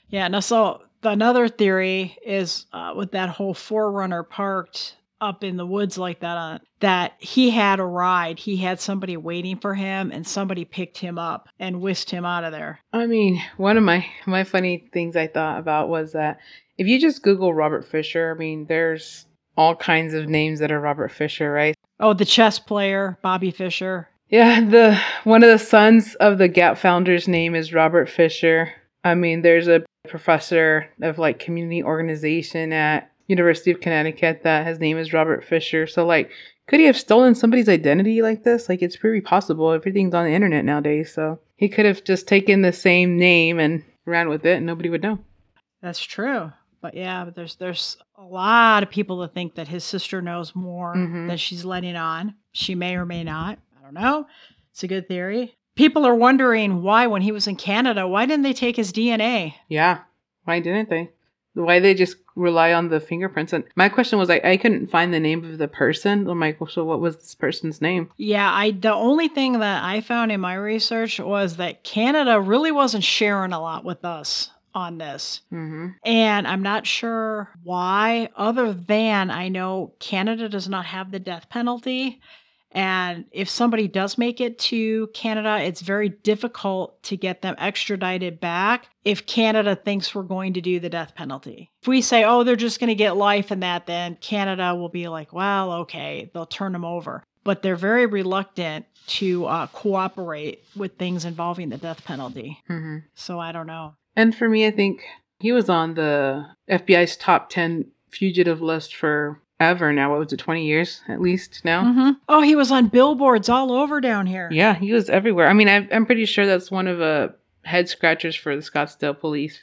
yeah, 0.09 0.28
no, 0.28 0.40
so 0.40 0.82
another 1.02 1.48
theory 1.48 2.16
is 2.24 2.66
uh, 2.72 2.94
with 2.96 3.12
that 3.12 3.28
whole 3.28 3.54
4Runner 3.54 4.28
parked 4.28 4.96
up 5.20 5.42
in 5.42 5.57
the 5.57 5.66
woods 5.66 5.96
like 5.98 6.20
that, 6.20 6.37
uh, 6.37 6.59
that 6.81 7.14
he 7.18 7.50
had 7.50 7.81
a 7.81 7.85
ride. 7.85 8.38
He 8.38 8.57
had 8.57 8.81
somebody 8.81 9.16
waiting 9.16 9.59
for 9.59 9.74
him, 9.74 10.11
and 10.11 10.26
somebody 10.26 10.64
picked 10.64 10.98
him 10.98 11.18
up 11.18 11.48
and 11.59 11.81
whisked 11.81 12.11
him 12.11 12.24
out 12.24 12.44
of 12.44 12.52
there. 12.52 12.81
I 12.92 13.07
mean, 13.07 13.42
one 13.57 13.76
of 13.76 13.83
my 13.83 14.07
my 14.26 14.44
funny 14.44 14.88
things 14.92 15.16
I 15.16 15.26
thought 15.26 15.59
about 15.59 15.88
was 15.88 16.12
that 16.12 16.38
if 16.79 16.87
you 16.87 17.00
just 17.00 17.22
Google 17.22 17.55
Robert 17.55 17.87
Fisher, 17.87 18.35
I 18.35 18.38
mean, 18.38 18.66
there's 18.66 19.26
all 19.57 19.74
kinds 19.74 20.14
of 20.14 20.29
names 20.29 20.61
that 20.61 20.70
are 20.70 20.81
Robert 20.81 21.11
Fisher, 21.11 21.50
right? 21.50 21.74
Oh, 21.98 22.12
the 22.12 22.24
chess 22.24 22.59
player, 22.59 23.18
Bobby 23.22 23.50
Fischer 23.50 24.09
Yeah, 24.29 24.61
the 24.61 25.00
one 25.24 25.42
of 25.42 25.50
the 25.50 25.59
sons 25.59 26.14
of 26.16 26.38
the 26.38 26.48
Gap 26.48 26.76
founder's 26.76 27.26
name 27.26 27.55
is 27.55 27.72
Robert 27.72 28.09
Fisher. 28.09 28.72
I 29.02 29.14
mean, 29.14 29.42
there's 29.42 29.68
a 29.68 29.85
professor 30.09 30.88
of 31.00 31.18
like 31.18 31.38
community 31.38 31.83
organization 31.83 32.72
at 32.72 33.11
University 33.28 33.70
of 33.70 33.80
Connecticut 33.80 34.42
that 34.44 34.66
his 34.66 34.78
name 34.78 34.98
is 34.98 35.12
Robert 35.12 35.44
Fisher. 35.44 35.86
So 35.86 36.04
like 36.06 36.30
could 36.68 36.80
he 36.80 36.86
have 36.86 36.96
stolen 36.96 37.34
somebody's 37.36 37.68
identity 37.68 38.22
like 38.22 38.42
this? 38.42 38.68
Like 38.68 38.82
it's 38.82 38.96
pretty 38.96 39.20
possible. 39.20 39.70
Everything's 39.70 40.14
on 40.14 40.24
the 40.24 40.32
internet 40.32 40.64
nowadays, 40.64 41.12
so 41.12 41.38
he 41.56 41.68
could 41.68 41.84
have 41.86 42.02
just 42.04 42.26
taken 42.26 42.62
the 42.62 42.72
same 42.72 43.16
name 43.16 43.60
and 43.60 43.84
ran 44.04 44.28
with 44.28 44.44
it 44.44 44.56
and 44.56 44.66
nobody 44.66 44.88
would 44.90 45.02
know. 45.02 45.18
That's 45.82 46.02
true. 46.02 46.52
But 46.80 46.94
yeah, 46.94 47.24
but 47.24 47.34
there's 47.34 47.56
there's 47.56 47.96
a 48.18 48.22
lot 48.24 48.82
of 48.82 48.90
people 48.90 49.18
that 49.18 49.34
think 49.34 49.54
that 49.56 49.68
his 49.68 49.84
sister 49.84 50.20
knows 50.22 50.54
more 50.54 50.94
Mhm. 50.94 51.28
than 51.28 51.36
she's 51.36 51.64
letting 51.64 51.96
on. 51.96 52.34
She 52.52 52.74
may 52.74 52.96
or 52.96 53.04
may 53.06 53.24
not. 53.24 53.58
I 53.78 53.84
don't 53.84 53.94
know. 53.94 54.26
It's 54.72 54.82
a 54.82 54.88
good 54.88 55.08
theory. 55.08 55.54
People 55.74 56.06
are 56.06 56.14
wondering 56.14 56.82
why, 56.82 57.06
when 57.06 57.22
he 57.22 57.32
was 57.32 57.46
in 57.46 57.56
Canada, 57.56 58.08
why 58.08 58.24
didn't 58.26 58.42
they 58.44 58.52
take 58.54 58.76
his 58.76 58.92
DNA? 58.92 59.54
Yeah. 59.68 59.98
Why 60.44 60.60
didn't 60.60 60.88
they? 60.90 61.10
Why 61.56 61.80
they 61.80 61.94
just 61.94 62.16
rely 62.34 62.72
on 62.74 62.90
the 62.90 63.00
fingerprints? 63.00 63.52
And 63.52 63.64
my 63.76 63.88
question 63.88 64.18
was, 64.18 64.28
I, 64.28 64.40
I 64.44 64.56
couldn't 64.58 64.88
find 64.88 65.12
the 65.12 65.20
name 65.20 65.42
of 65.44 65.56
the 65.56 65.68
person. 65.68 66.28
I'm 66.28 66.38
like, 66.38 66.60
well, 66.60 66.68
so 66.68 66.84
what 66.84 67.00
was 67.00 67.16
this 67.16 67.34
person's 67.34 67.80
name? 67.80 68.10
Yeah, 68.18 68.52
I 68.52 68.72
the 68.72 68.92
only 68.92 69.28
thing 69.28 69.54
that 69.60 69.82
I 69.82 70.02
found 70.02 70.32
in 70.32 70.40
my 70.40 70.54
research 70.54 71.18
was 71.18 71.56
that 71.56 71.82
Canada 71.82 72.40
really 72.40 72.72
wasn't 72.72 73.04
sharing 73.04 73.52
a 73.52 73.60
lot 73.60 73.84
with 73.84 74.04
us 74.04 74.50
on 74.74 74.98
this. 74.98 75.40
Mm-hmm. 75.50 75.88
And 76.04 76.46
I'm 76.46 76.62
not 76.62 76.86
sure 76.86 77.48
why, 77.64 78.28
other 78.36 78.74
than 78.74 79.30
I 79.30 79.48
know 79.48 79.94
Canada 79.98 80.50
does 80.50 80.68
not 80.68 80.84
have 80.84 81.10
the 81.10 81.18
death 81.18 81.48
penalty. 81.48 82.20
And 82.76 83.24
if 83.32 83.48
somebody 83.48 83.88
does 83.88 84.18
make 84.18 84.38
it 84.38 84.58
to 84.58 85.06
Canada, 85.14 85.62
it's 85.62 85.80
very 85.80 86.10
difficult 86.10 87.02
to 87.04 87.16
get 87.16 87.40
them 87.40 87.54
extradited 87.56 88.38
back 88.38 88.90
if 89.02 89.24
Canada 89.24 89.74
thinks 89.74 90.14
we're 90.14 90.24
going 90.24 90.52
to 90.52 90.60
do 90.60 90.78
the 90.78 90.90
death 90.90 91.14
penalty. 91.14 91.70
If 91.80 91.88
we 91.88 92.02
say, 92.02 92.24
oh, 92.24 92.44
they're 92.44 92.54
just 92.54 92.78
going 92.78 92.88
to 92.88 92.94
get 92.94 93.16
life 93.16 93.50
and 93.50 93.62
that, 93.62 93.86
then 93.86 94.18
Canada 94.20 94.74
will 94.74 94.90
be 94.90 95.08
like, 95.08 95.32
well, 95.32 95.72
okay, 95.72 96.30
they'll 96.34 96.44
turn 96.44 96.72
them 96.72 96.84
over. 96.84 97.24
But 97.44 97.62
they're 97.62 97.76
very 97.76 98.04
reluctant 98.04 98.84
to 99.06 99.46
uh, 99.46 99.68
cooperate 99.68 100.62
with 100.76 100.98
things 100.98 101.24
involving 101.24 101.70
the 101.70 101.78
death 101.78 102.04
penalty. 102.04 102.58
Mm-hmm. 102.68 103.06
So 103.14 103.40
I 103.40 103.52
don't 103.52 103.66
know. 103.66 103.94
And 104.16 104.34
for 104.34 104.50
me, 104.50 104.66
I 104.66 104.70
think 104.70 105.02
he 105.38 105.50
was 105.50 105.70
on 105.70 105.94
the 105.94 106.44
FBI's 106.68 107.16
top 107.16 107.48
10 107.48 107.86
fugitive 108.10 108.60
list 108.60 108.94
for 108.94 109.40
ever 109.60 109.92
now. 109.92 110.10
What 110.10 110.18
was 110.20 110.32
it, 110.32 110.36
20 110.38 110.64
years 110.66 111.00
at 111.08 111.20
least 111.20 111.62
now? 111.64 111.92
hmm 111.92 112.10
Oh, 112.28 112.42
he 112.42 112.56
was 112.56 112.70
on 112.70 112.88
billboards 112.88 113.48
all 113.48 113.72
over 113.72 114.00
down 114.00 114.26
here. 114.26 114.48
Yeah, 114.52 114.74
he 114.74 114.92
was 114.92 115.08
everywhere. 115.10 115.48
I 115.48 115.52
mean, 115.52 115.68
I, 115.68 115.86
I'm 115.92 116.06
pretty 116.06 116.24
sure 116.26 116.46
that's 116.46 116.70
one 116.70 116.86
of 116.86 116.98
the 116.98 117.34
head 117.62 117.88
scratchers 117.88 118.36
for 118.36 118.54
the 118.54 118.62
Scottsdale 118.62 119.18
police. 119.18 119.58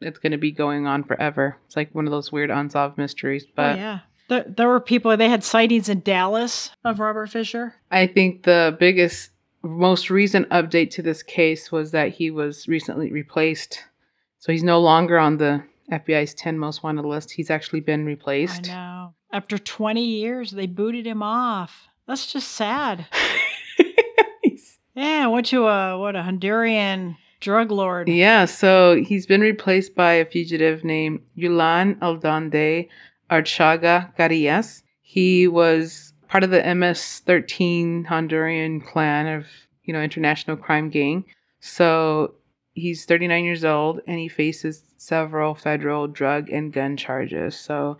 It's 0.00 0.18
going 0.18 0.32
to 0.32 0.38
be 0.38 0.52
going 0.52 0.86
on 0.86 1.02
forever. 1.02 1.56
It's 1.66 1.76
like 1.76 1.92
one 1.94 2.06
of 2.06 2.12
those 2.12 2.30
weird 2.30 2.50
unsolved 2.50 2.98
mysteries. 2.98 3.46
But 3.54 3.74
oh, 3.76 3.78
yeah. 3.78 3.98
There, 4.28 4.44
there 4.46 4.68
were 4.68 4.80
people, 4.80 5.16
they 5.16 5.28
had 5.30 5.42
sightings 5.42 5.88
in 5.88 6.00
Dallas 6.00 6.70
of 6.84 7.00
Robert 7.00 7.30
Fisher. 7.30 7.74
I 7.90 8.06
think 8.06 8.42
the 8.42 8.76
biggest, 8.78 9.30
most 9.62 10.10
recent 10.10 10.48
update 10.50 10.90
to 10.90 11.02
this 11.02 11.22
case 11.22 11.72
was 11.72 11.90
that 11.92 12.10
he 12.12 12.30
was 12.30 12.68
recently 12.68 13.10
replaced. 13.10 13.82
So 14.38 14.52
he's 14.52 14.62
no 14.62 14.80
longer 14.80 15.18
on 15.18 15.38
the 15.38 15.64
FBI's 15.90 16.34
10 16.34 16.58
most 16.58 16.82
wanted 16.82 17.04
list. 17.06 17.30
He's 17.32 17.50
actually 17.50 17.80
been 17.80 18.04
replaced. 18.04 18.68
I 18.68 18.74
know. 18.74 19.14
After 19.32 19.58
20 19.58 20.02
years, 20.02 20.52
they 20.52 20.66
booted 20.66 21.06
him 21.06 21.22
off. 21.22 21.88
That's 22.06 22.32
just 22.32 22.48
sad. 22.48 23.06
Yeah, 24.98 25.28
went 25.28 25.46
to 25.46 25.68
a, 25.68 25.96
what, 25.96 26.16
a 26.16 26.22
Honduran 26.22 27.16
drug 27.38 27.70
lord. 27.70 28.08
yeah, 28.08 28.46
so 28.46 28.96
he's 29.00 29.26
been 29.26 29.40
replaced 29.40 29.94
by 29.94 30.14
a 30.14 30.24
fugitive 30.24 30.82
named 30.82 31.20
Yulan 31.38 31.96
Adonay 32.00 32.88
Archaga 33.30 34.12
Carías. 34.18 34.82
He 35.00 35.46
was 35.46 36.12
part 36.26 36.42
of 36.42 36.50
the 36.50 36.74
MS-13 36.74 38.06
Honduran 38.06 38.84
clan 38.84 39.28
of, 39.28 39.46
you 39.84 39.92
know, 39.94 40.02
international 40.02 40.56
crime 40.56 40.90
gang. 40.90 41.24
So 41.60 42.34
he's 42.74 43.04
39 43.04 43.44
years 43.44 43.64
old 43.64 44.00
and 44.08 44.18
he 44.18 44.26
faces 44.26 44.82
several 44.96 45.54
federal 45.54 46.08
drug 46.08 46.50
and 46.50 46.72
gun 46.72 46.96
charges. 46.96 47.54
So 47.54 47.98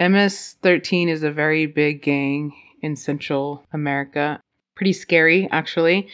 MS-13 0.00 1.08
is 1.08 1.22
a 1.22 1.30
very 1.30 1.66
big 1.66 2.02
gang 2.02 2.52
in 2.82 2.96
Central 2.96 3.64
America. 3.72 4.40
pretty 4.74 4.92
scary, 4.94 5.46
actually. 5.52 6.08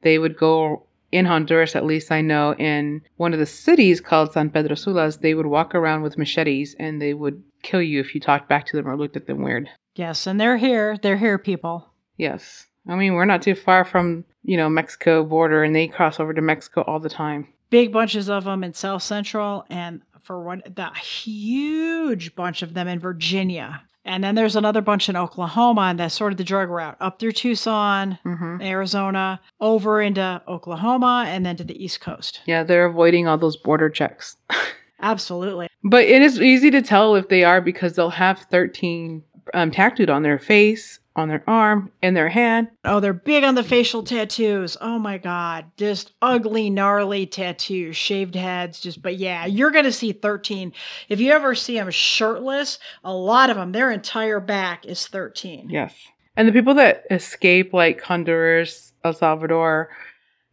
They 0.00 0.18
would 0.18 0.38
go 0.38 0.84
in 1.12 1.26
Honduras, 1.26 1.76
at 1.76 1.84
least 1.84 2.10
I 2.10 2.22
know, 2.22 2.54
in 2.54 3.02
one 3.16 3.32
of 3.34 3.38
the 3.38 3.46
cities 3.46 4.00
called 4.00 4.32
San 4.32 4.50
Pedro 4.50 4.74
Sulas, 4.74 5.20
they 5.20 5.34
would 5.34 5.46
walk 5.46 5.74
around 5.74 6.02
with 6.02 6.16
machetes 6.18 6.74
and 6.78 7.00
they 7.00 7.12
would 7.14 7.42
kill 7.62 7.82
you 7.82 8.00
if 8.00 8.14
you 8.14 8.20
talked 8.20 8.48
back 8.48 8.64
to 8.66 8.76
them 8.76 8.88
or 8.88 8.96
looked 8.96 9.16
at 9.16 9.26
them 9.26 9.42
weird. 9.42 9.68
Yes, 9.94 10.26
and 10.26 10.40
they're 10.40 10.56
here. 10.56 10.96
They're 10.96 11.16
here, 11.18 11.38
people. 11.38 11.90
Yes. 12.16 12.66
I 12.88 12.96
mean, 12.96 13.14
we're 13.14 13.24
not 13.26 13.42
too 13.42 13.54
far 13.54 13.84
from, 13.84 14.24
you 14.44 14.56
know, 14.56 14.68
Mexico 14.68 15.24
border 15.24 15.62
and 15.62 15.74
they 15.74 15.88
cross 15.88 16.18
over 16.18 16.32
to 16.32 16.40
Mexico 16.40 16.82
all 16.86 17.00
the 17.00 17.08
time. 17.10 17.48
Big 17.68 17.92
bunches 17.92 18.30
of 18.30 18.44
them 18.44 18.64
in 18.64 18.72
South 18.74 19.02
Central, 19.02 19.64
and 19.68 20.00
for 20.26 20.42
one, 20.42 20.62
the 20.66 20.90
huge 20.94 22.34
bunch 22.34 22.62
of 22.62 22.74
them 22.74 22.88
in 22.88 22.98
Virginia. 22.98 23.82
And 24.04 24.22
then 24.22 24.34
there's 24.36 24.54
another 24.56 24.82
bunch 24.82 25.08
in 25.08 25.16
Oklahoma, 25.16 25.82
and 25.82 25.98
that's 25.98 26.14
sort 26.14 26.32
of 26.32 26.38
the 26.38 26.44
drug 26.44 26.68
route 26.68 26.96
up 27.00 27.18
through 27.18 27.32
Tucson, 27.32 28.18
Mm-hmm. 28.24 28.60
Arizona, 28.62 29.40
over 29.60 30.00
into 30.02 30.40
Oklahoma, 30.46 31.24
and 31.28 31.44
then 31.46 31.56
to 31.56 31.64
the 31.64 31.82
East 31.82 32.00
Coast. 32.00 32.40
Yeah, 32.46 32.62
they're 32.62 32.86
avoiding 32.86 33.26
all 33.26 33.38
those 33.38 33.56
border 33.56 33.88
checks. 33.90 34.36
Absolutely. 35.00 35.68
But 35.84 36.04
it 36.04 36.22
is 36.22 36.40
easy 36.40 36.70
to 36.70 36.82
tell 36.82 37.14
if 37.16 37.28
they 37.28 37.44
are 37.44 37.60
because 37.60 37.94
they'll 37.94 38.10
have 38.10 38.38
13 38.50 39.22
um, 39.54 39.70
tattooed 39.70 40.10
on 40.10 40.22
their 40.22 40.38
face, 40.38 40.98
on 41.16 41.28
their 41.28 41.42
arm, 41.46 41.90
in 42.02 42.14
their 42.14 42.28
hand. 42.28 42.68
Oh, 42.84 43.00
they're 43.00 43.12
big 43.12 43.42
on 43.42 43.54
the 43.54 43.64
facial 43.64 44.02
tattoos. 44.02 44.76
Oh 44.80 44.98
my 44.98 45.18
God. 45.18 45.66
Just 45.76 46.12
ugly, 46.22 46.70
gnarly 46.70 47.26
tattoos, 47.26 47.96
shaved 47.96 48.34
heads. 48.34 48.80
Just, 48.80 49.02
but 49.02 49.16
yeah, 49.16 49.46
you're 49.46 49.70
going 49.70 49.84
to 49.84 49.92
see 49.92 50.12
13. 50.12 50.72
If 51.08 51.20
you 51.20 51.32
ever 51.32 51.54
see 51.54 51.74
them 51.74 51.90
shirtless, 51.90 52.78
a 53.02 53.12
lot 53.12 53.50
of 53.50 53.56
them, 53.56 53.72
their 53.72 53.90
entire 53.90 54.40
back 54.40 54.84
is 54.84 55.06
13. 55.06 55.70
Yes. 55.70 55.94
And 56.36 56.46
the 56.46 56.52
people 56.52 56.74
that 56.74 57.04
escape, 57.10 57.72
like 57.72 58.02
Honduras, 58.02 58.92
El 59.02 59.14
Salvador, 59.14 59.88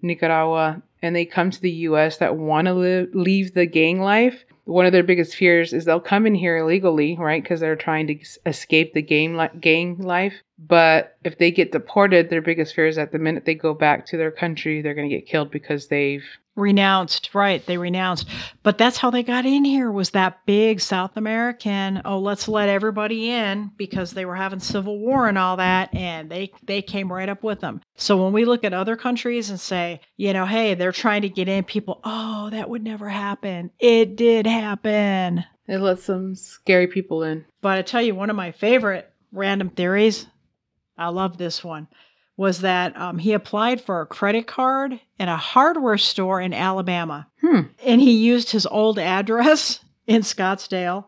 Nicaragua, 0.01 0.81
and 1.03 1.15
they 1.15 1.25
come 1.25 1.51
to 1.51 1.61
the 1.61 1.71
US 1.71 2.17
that 2.17 2.37
want 2.37 2.65
to 2.67 3.09
leave 3.13 3.53
the 3.53 3.67
gang 3.67 4.01
life, 4.01 4.45
one 4.65 4.85
of 4.85 4.93
their 4.93 5.03
biggest 5.03 5.35
fears 5.35 5.73
is 5.73 5.83
they'll 5.83 5.99
come 5.99 6.25
in 6.25 6.33
here 6.33 6.57
illegally, 6.57 7.17
right? 7.19 7.43
Because 7.43 7.59
they're 7.59 7.75
trying 7.75 8.07
to 8.07 8.17
escape 8.45 8.93
the 8.93 9.01
gang, 9.01 9.35
li- 9.35 9.49
gang 9.59 9.97
life. 9.97 10.35
But 10.57 11.17
if 11.25 11.37
they 11.37 11.51
get 11.51 11.73
deported, 11.73 12.29
their 12.29 12.41
biggest 12.41 12.73
fear 12.73 12.87
is 12.87 12.95
that 12.95 13.11
the 13.11 13.19
minute 13.19 13.43
they 13.43 13.55
go 13.55 13.73
back 13.73 14.05
to 14.07 14.17
their 14.17 14.31
country, 14.31 14.81
they're 14.81 14.93
going 14.93 15.09
to 15.09 15.15
get 15.15 15.27
killed 15.27 15.51
because 15.51 15.89
they've 15.89 16.23
Renounced, 16.55 17.33
right? 17.33 17.65
They 17.65 17.79
renounced. 17.79 18.27
But 18.61 18.77
that's 18.77 18.97
how 18.97 19.09
they 19.09 19.23
got 19.23 19.45
in 19.45 19.65
here 19.65 19.91
was 19.91 20.11
that 20.11 20.45
big 20.45 20.79
South 20.79 21.17
American, 21.17 22.01
oh, 22.05 22.19
let's 22.19 22.47
let 22.47 22.69
everybody 22.69 23.31
in 23.31 23.71
because 23.75 24.11
they 24.11 24.25
were 24.25 24.35
having 24.35 24.59
civil 24.59 24.99
war 24.99 25.27
and 25.27 25.37
all 25.37 25.57
that 25.57 25.93
and 25.95 26.29
they 26.29 26.51
they 26.63 26.83
came 26.83 27.11
right 27.11 27.27
up 27.27 27.41
with 27.41 27.59
them. 27.59 27.81
So 27.95 28.23
when 28.23 28.33
we 28.33 28.45
look 28.45 28.63
at 28.63 28.73
other 28.73 28.95
countries 28.95 29.49
and 29.49 29.59
say, 29.59 30.01
you 30.15 30.31
know, 30.31 30.45
hey, 30.45 30.75
they're 30.75 30.91
trying 30.91 31.23
to 31.23 31.29
get 31.29 31.49
in, 31.49 31.63
people, 31.63 31.99
oh, 32.03 32.51
that 32.51 32.69
would 32.69 32.83
never 32.83 33.09
happen. 33.09 33.71
It 33.79 34.15
did 34.15 34.45
happen. 34.45 35.43
it 35.67 35.79
let 35.79 35.99
some 35.99 36.35
scary 36.35 36.85
people 36.87 37.23
in. 37.23 37.45
But 37.61 37.79
I 37.79 37.81
tell 37.81 38.01
you, 38.01 38.13
one 38.13 38.29
of 38.29 38.35
my 38.35 38.51
favorite 38.51 39.11
random 39.31 39.69
theories, 39.71 40.27
I 40.97 41.09
love 41.09 41.37
this 41.37 41.63
one, 41.63 41.87
was 42.37 42.61
that 42.61 42.95
um, 42.97 43.17
he 43.19 43.33
applied 43.33 43.79
for 43.81 44.01
a 44.01 44.05
credit 44.07 44.47
card 44.47 44.99
in 45.19 45.29
a 45.29 45.37
hardware 45.37 45.97
store 45.97 46.41
in 46.41 46.53
Alabama. 46.53 47.27
Hmm. 47.41 47.61
And 47.85 48.01
he 48.01 48.11
used 48.13 48.51
his 48.51 48.65
old 48.65 48.97
address 48.97 49.79
in 50.07 50.21
Scottsdale. 50.21 51.05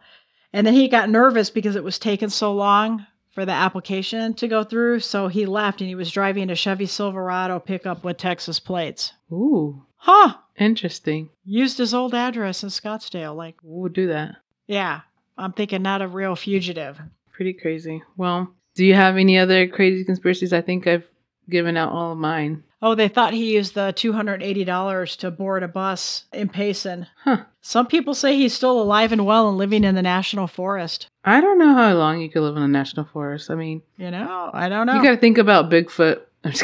And 0.54 0.66
then 0.66 0.74
he 0.74 0.88
got 0.88 1.10
nervous 1.10 1.50
because 1.50 1.76
it 1.76 1.84
was 1.84 1.98
taking 2.00 2.30
so 2.30 2.54
long 2.54 3.06
for 3.34 3.44
the 3.46 3.52
application 3.52 4.34
to 4.36 4.48
go 4.48 4.64
through. 4.64 5.00
So 5.02 5.28
he 5.28 5.46
left 5.46 5.82
and 5.82 5.88
he 5.90 5.96
was 5.96 6.12
driving 6.12 6.50
a 6.50 6.56
Chevy 6.56 6.86
Silverado 6.86 7.60
pickup 7.60 8.04
with 8.04 8.18
Texas 8.18 8.60
plates. 8.60 9.12
Ooh, 9.32 9.84
Huh. 9.98 10.36
interesting. 10.58 11.30
Used 11.44 11.80
his 11.80 11.94
old 11.94 12.14
address 12.14 12.62
in 12.64 12.70
Scottsdale. 12.70 13.36
Like, 13.36 13.56
Who 13.64 13.82
would 13.82 13.94
do 13.94 14.08
that? 14.08 14.36
yeah, 14.68 15.02
I'm 15.38 15.52
thinking 15.54 15.82
not 15.82 16.02
a 16.04 16.08
real 16.08 16.36
fugitive. 16.36 17.00
Pretty 17.34 17.54
crazy. 17.54 18.02
Well, 18.16 18.54
do 18.76 18.86
you 18.86 18.94
have 18.94 19.18
any 19.18 19.38
other 19.38 19.68
crazy 19.68 20.06
conspiracies? 20.06 20.54
I 20.54 20.62
think 20.62 20.86
I've 20.88 21.04
given 21.50 21.78
out 21.78 21.92
all 21.92 22.12
of 22.14 22.18
mine. 22.18 22.64
Oh, 22.82 22.94
they 22.94 23.08
thought 23.08 23.34
he 23.34 23.54
used 23.56 23.74
the 23.74 23.94
$280 23.96 25.18
to 25.18 25.32
board 25.32 25.64
a 25.64 25.68
bus 25.68 26.26
in 26.32 26.50
Payson. 26.50 27.08
Huh. 27.24 27.46
Some 27.62 27.88
people 27.88 28.14
say 28.14 28.36
he's 28.38 28.54
still 28.54 28.80
alive 28.80 29.12
and 29.12 29.26
well 29.26 29.50
and 29.50 29.58
living 29.58 29.84
in 29.84 29.96
the 29.96 30.02
national 30.04 30.46
forest. 30.48 31.08
I 31.24 31.42
don't 31.42 31.58
know 31.58 31.74
how 31.74 31.94
long 31.96 32.20
you 32.22 32.30
could 32.30 32.42
live 32.42 32.58
in 32.58 32.62
a 32.64 32.68
national 32.68 33.06
forest. 33.06 33.50
I 33.50 33.56
mean, 33.56 33.82
You 33.98 34.12
know, 34.12 34.52
I 34.54 34.70
don't 34.70 34.86
know. 34.86 34.96
you 34.96 35.04
got 35.04 35.12
to 35.12 35.18
think 35.18 35.38
about 35.40 35.72
Bigfoot. 35.72 36.22
I'm 36.44 36.52
just 36.52 36.64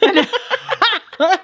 kidding. 0.00 0.26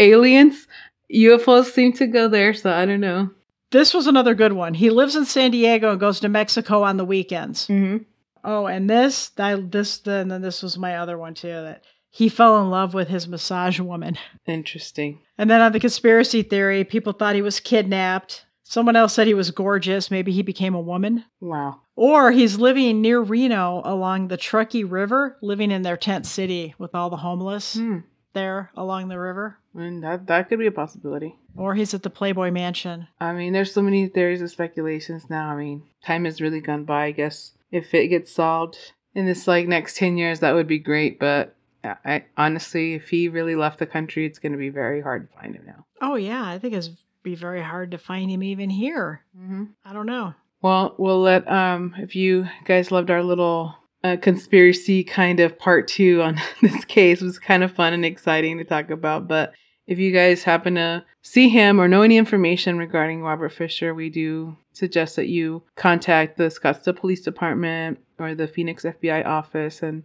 Aliens, 0.00 0.66
UFOs 1.12 1.66
seem 1.72 1.92
to 1.94 2.06
go 2.06 2.28
there, 2.28 2.54
so 2.54 2.72
I 2.72 2.86
don't 2.86 3.00
know. 3.00 3.30
this 3.70 3.92
was 3.94 4.06
another 4.06 4.34
good 4.34 4.52
one. 4.54 4.74
He 4.74 4.90
lives 4.90 5.16
in 5.16 5.24
San 5.26 5.50
Diego 5.50 5.90
and 5.92 6.00
goes 6.00 6.20
to 6.20 6.28
Mexico 6.28 6.82
on 6.82 6.96
the 6.96 7.04
weekends. 7.04 7.66
Mm-hmm. 7.68 8.04
Oh, 8.44 8.66
and 8.66 8.88
this, 8.90 9.30
I, 9.38 9.54
this, 9.56 9.98
then 9.98 10.28
then 10.28 10.42
this 10.42 10.62
was 10.62 10.76
my 10.78 10.96
other 10.96 11.16
one 11.18 11.34
too. 11.34 11.48
That 11.48 11.82
he 12.10 12.28
fell 12.28 12.60
in 12.62 12.70
love 12.70 12.92
with 12.94 13.08
his 13.08 13.26
massage 13.28 13.78
woman. 13.80 14.18
Interesting. 14.46 15.20
And 15.38 15.48
then 15.50 15.60
on 15.60 15.72
the 15.72 15.80
conspiracy 15.80 16.42
theory, 16.42 16.84
people 16.84 17.12
thought 17.12 17.34
he 17.34 17.42
was 17.42 17.60
kidnapped. 17.60 18.46
Someone 18.64 18.96
else 18.96 19.12
said 19.14 19.26
he 19.26 19.34
was 19.34 19.50
gorgeous. 19.50 20.10
Maybe 20.10 20.32
he 20.32 20.42
became 20.42 20.74
a 20.74 20.80
woman. 20.80 21.24
Wow. 21.40 21.80
Or 21.94 22.32
he's 22.32 22.58
living 22.58 23.02
near 23.02 23.20
Reno 23.20 23.82
along 23.84 24.28
the 24.28 24.36
Truckee 24.38 24.84
River, 24.84 25.36
living 25.42 25.70
in 25.70 25.82
their 25.82 25.96
tent 25.96 26.24
city 26.26 26.74
with 26.78 26.94
all 26.94 27.10
the 27.10 27.18
homeless 27.18 27.74
Hmm. 27.74 27.98
there 28.32 28.70
along 28.76 29.08
the 29.08 29.18
river. 29.18 29.58
And 29.74 30.02
that 30.02 30.26
that 30.26 30.48
could 30.48 30.58
be 30.58 30.66
a 30.66 30.72
possibility. 30.72 31.36
Or 31.54 31.74
he's 31.74 31.92
at 31.92 32.02
the 32.02 32.08
Playboy 32.10 32.50
Mansion. 32.50 33.08
I 33.20 33.32
mean, 33.34 33.52
there's 33.52 33.72
so 33.74 33.82
many 33.82 34.06
theories 34.08 34.40
and 34.40 34.50
speculations 34.50 35.28
now. 35.28 35.50
I 35.50 35.56
mean, 35.56 35.82
time 36.04 36.24
has 36.24 36.40
really 36.40 36.60
gone 36.60 36.84
by. 36.84 37.04
I 37.06 37.10
guess 37.12 37.52
if 37.72 37.92
it 37.94 38.08
gets 38.08 38.30
solved 38.30 38.78
in 39.14 39.26
this 39.26 39.48
like 39.48 39.66
next 39.66 39.96
ten 39.96 40.16
years, 40.16 40.40
that 40.40 40.54
would 40.54 40.68
be 40.68 40.78
great. 40.78 41.18
But 41.18 41.56
I, 41.82 41.96
I 42.04 42.24
honestly, 42.36 42.94
if 42.94 43.08
he 43.08 43.28
really 43.28 43.56
left 43.56 43.80
the 43.80 43.86
country, 43.86 44.26
it's 44.26 44.38
going 44.38 44.52
to 44.52 44.58
be 44.58 44.70
very 44.70 45.00
hard 45.00 45.28
to 45.28 45.36
find 45.36 45.56
him 45.56 45.64
now. 45.66 45.86
Oh, 46.00 46.14
yeah. 46.14 46.44
I 46.46 46.58
think 46.58 46.74
it's 46.74 46.90
be 47.22 47.34
very 47.34 47.62
hard 47.62 47.92
to 47.92 47.98
find 47.98 48.30
him 48.30 48.42
even 48.42 48.70
here. 48.70 49.22
Mm-hmm. 49.38 49.64
I 49.84 49.92
don't 49.92 50.06
know. 50.06 50.34
Well, 50.60 50.94
we'll 50.98 51.20
let 51.20 51.50
um 51.50 51.94
if 51.98 52.14
you 52.14 52.46
guys 52.64 52.92
loved 52.92 53.10
our 53.10 53.22
little 53.22 53.74
uh, 54.04 54.16
conspiracy 54.20 55.04
kind 55.04 55.40
of 55.40 55.58
part 55.58 55.86
two 55.86 56.22
on 56.22 56.40
this 56.60 56.84
case 56.84 57.22
it 57.22 57.24
was 57.24 57.38
kind 57.38 57.62
of 57.62 57.72
fun 57.72 57.92
and 57.92 58.04
exciting 58.04 58.58
to 58.58 58.64
talk 58.64 58.90
about. 58.90 59.28
But 59.28 59.52
if 59.86 59.98
you 59.98 60.12
guys 60.12 60.42
happen 60.42 60.76
to 60.76 61.04
see 61.22 61.48
him 61.48 61.80
or 61.80 61.88
know 61.88 62.02
any 62.02 62.16
information 62.16 62.78
regarding 62.78 63.22
Robert 63.22 63.50
Fisher, 63.50 63.94
we 63.94 64.10
do 64.10 64.56
suggest 64.72 65.16
that 65.16 65.28
you 65.28 65.62
contact 65.76 66.36
the 66.36 66.44
Scottsdale 66.44 66.96
Police 66.96 67.22
Department 67.22 67.98
or 68.18 68.34
the 68.34 68.48
Phoenix 68.48 68.84
FBI 68.84 69.26
office 69.26 69.82
and 69.82 70.04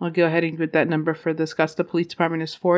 I'll 0.00 0.10
go 0.10 0.26
ahead 0.26 0.42
and 0.42 0.58
put 0.58 0.72
that 0.72 0.88
number 0.88 1.14
for 1.14 1.32
the 1.32 1.44
Scottsdale 1.44 1.88
Police 1.88 2.08
Department 2.08 2.42
is 2.42 2.58
oh, 2.62 2.68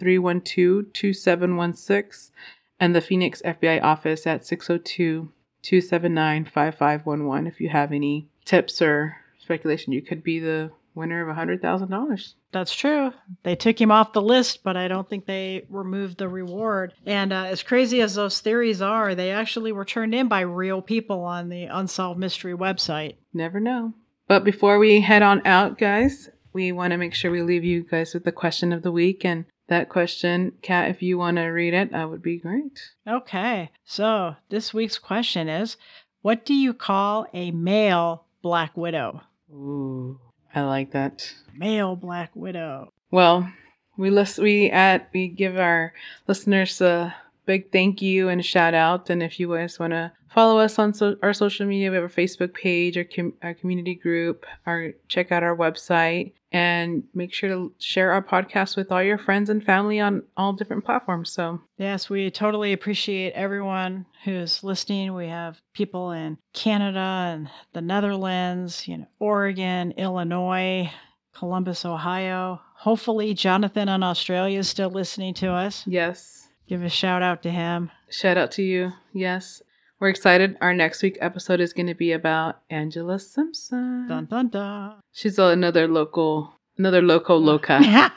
480-312-2716 0.00 2.30
and 2.78 2.94
the 2.94 3.00
Phoenix 3.00 3.42
FBI 3.44 3.82
office 3.82 4.24
at 4.26 4.46
602 4.46 5.32
279 5.62 6.46
5511 6.46 7.46
if 7.46 7.60
you 7.60 7.68
have 7.68 7.92
any 7.92 8.26
tips 8.44 8.80
or 8.80 9.16
speculation 9.38 9.92
you 9.92 10.00
could 10.00 10.22
be 10.22 10.38
the 10.38 10.70
winner 11.00 11.28
of 11.28 11.36
$100,000. 11.36 12.34
That's 12.52 12.74
true. 12.74 13.12
They 13.42 13.56
took 13.56 13.80
him 13.80 13.90
off 13.90 14.12
the 14.12 14.22
list, 14.22 14.62
but 14.62 14.76
I 14.76 14.86
don't 14.86 15.08
think 15.08 15.26
they 15.26 15.66
removed 15.68 16.18
the 16.18 16.28
reward. 16.28 16.94
And 17.04 17.32
uh, 17.32 17.46
as 17.46 17.64
crazy 17.64 18.00
as 18.00 18.14
those 18.14 18.38
theories 18.38 18.80
are, 18.80 19.16
they 19.16 19.32
actually 19.32 19.72
were 19.72 19.84
turned 19.84 20.14
in 20.14 20.28
by 20.28 20.40
real 20.42 20.80
people 20.80 21.24
on 21.24 21.48
the 21.48 21.64
Unsolved 21.64 22.20
Mystery 22.20 22.54
website. 22.54 23.16
Never 23.34 23.58
know. 23.58 23.94
But 24.28 24.44
before 24.44 24.78
we 24.78 25.00
head 25.00 25.22
on 25.22 25.44
out, 25.44 25.76
guys, 25.76 26.30
we 26.52 26.70
want 26.70 26.92
to 26.92 26.96
make 26.96 27.14
sure 27.14 27.30
we 27.30 27.42
leave 27.42 27.64
you 27.64 27.82
guys 27.82 28.14
with 28.14 28.24
the 28.24 28.32
question 28.32 28.72
of 28.72 28.82
the 28.82 28.92
week. 28.92 29.24
And 29.24 29.44
that 29.68 29.88
question, 29.88 30.52
Kat, 30.62 30.90
if 30.90 31.02
you 31.02 31.16
want 31.16 31.36
to 31.38 31.44
read 31.44 31.74
it, 31.74 31.92
that 31.92 32.10
would 32.10 32.22
be 32.22 32.38
great. 32.38 32.92
Okay, 33.08 33.70
so 33.84 34.36
this 34.48 34.74
week's 34.74 34.98
question 34.98 35.48
is 35.48 35.76
What 36.22 36.44
do 36.44 36.54
you 36.54 36.74
call 36.74 37.26
a 37.32 37.50
male 37.52 38.26
Black 38.42 38.76
Widow? 38.76 39.22
Ooh, 39.52 40.20
I 40.54 40.62
like 40.62 40.92
that. 40.92 41.32
Male 41.56 41.96
Black 41.96 42.30
Widow. 42.34 42.92
Well, 43.10 43.52
we 43.96 44.10
list 44.10 44.38
we 44.38 44.70
at 44.70 45.10
we 45.12 45.28
give 45.28 45.58
our 45.58 45.92
listeners 46.26 46.80
a 46.80 47.14
big 47.46 47.70
thank 47.72 48.00
you 48.02 48.28
and 48.28 48.40
a 48.40 48.44
shout 48.44 48.74
out. 48.74 49.10
And 49.10 49.22
if 49.22 49.38
you 49.38 49.48
guys 49.54 49.78
want 49.78 49.92
to 49.92 50.12
follow 50.30 50.58
us 50.58 50.78
on 50.78 50.94
so, 50.94 51.16
our 51.22 51.32
social 51.32 51.66
media, 51.66 51.90
we 51.90 51.96
have 51.96 52.04
a 52.04 52.08
Facebook 52.08 52.54
page, 52.54 52.96
our, 52.96 53.04
com- 53.04 53.34
our 53.42 53.54
community 53.54 53.94
group, 53.94 54.46
our 54.66 54.92
check 55.08 55.32
out 55.32 55.42
our 55.42 55.56
website, 55.56 56.32
and 56.52 57.04
make 57.14 57.32
sure 57.32 57.48
to 57.48 57.72
share 57.78 58.12
our 58.12 58.22
podcast 58.22 58.76
with 58.76 58.90
all 58.90 59.02
your 59.02 59.18
friends 59.18 59.50
and 59.50 59.64
family 59.64 60.00
on 60.00 60.22
all 60.36 60.52
different 60.52 60.84
platforms. 60.84 61.30
So 61.30 61.60
Yes, 61.78 62.10
we 62.10 62.30
totally 62.30 62.72
appreciate 62.72 63.32
everyone 63.34 64.06
who's 64.24 64.64
listening. 64.64 65.14
We 65.14 65.28
have 65.28 65.60
people 65.74 66.12
in 66.12 66.38
Canada 66.52 66.98
and 66.98 67.48
the 67.72 67.80
Netherlands, 67.80 68.88
you 68.88 68.98
know, 68.98 69.06
Oregon, 69.18 69.92
Illinois, 69.92 70.90
Columbus, 71.34 71.84
Ohio. 71.84 72.60
Hopefully, 72.74 73.34
Jonathan 73.34 73.88
in 73.88 74.02
Australia 74.02 74.58
is 74.58 74.68
still 74.68 74.90
listening 74.90 75.34
to 75.34 75.50
us. 75.50 75.84
Yes. 75.86 76.48
Give 76.66 76.82
a 76.82 76.88
shout 76.88 77.22
out 77.22 77.42
to 77.42 77.50
him. 77.50 77.90
Shout 78.10 78.36
out 78.36 78.52
to 78.52 78.62
you. 78.62 78.92
Yes. 79.12 79.62
We're 80.00 80.08
excited. 80.08 80.56
Our 80.62 80.72
next 80.72 81.02
week 81.02 81.18
episode 81.20 81.60
is 81.60 81.74
going 81.74 81.88
to 81.88 81.94
be 81.94 82.12
about 82.12 82.62
Angela 82.70 83.18
Simpson. 83.18 84.08
Dun 84.08 84.24
dun 84.24 84.48
dun. 84.48 84.94
She's 85.12 85.38
another 85.38 85.86
local, 85.86 86.54
another 86.78 87.02
loco 87.02 87.36
loca. 87.36 87.80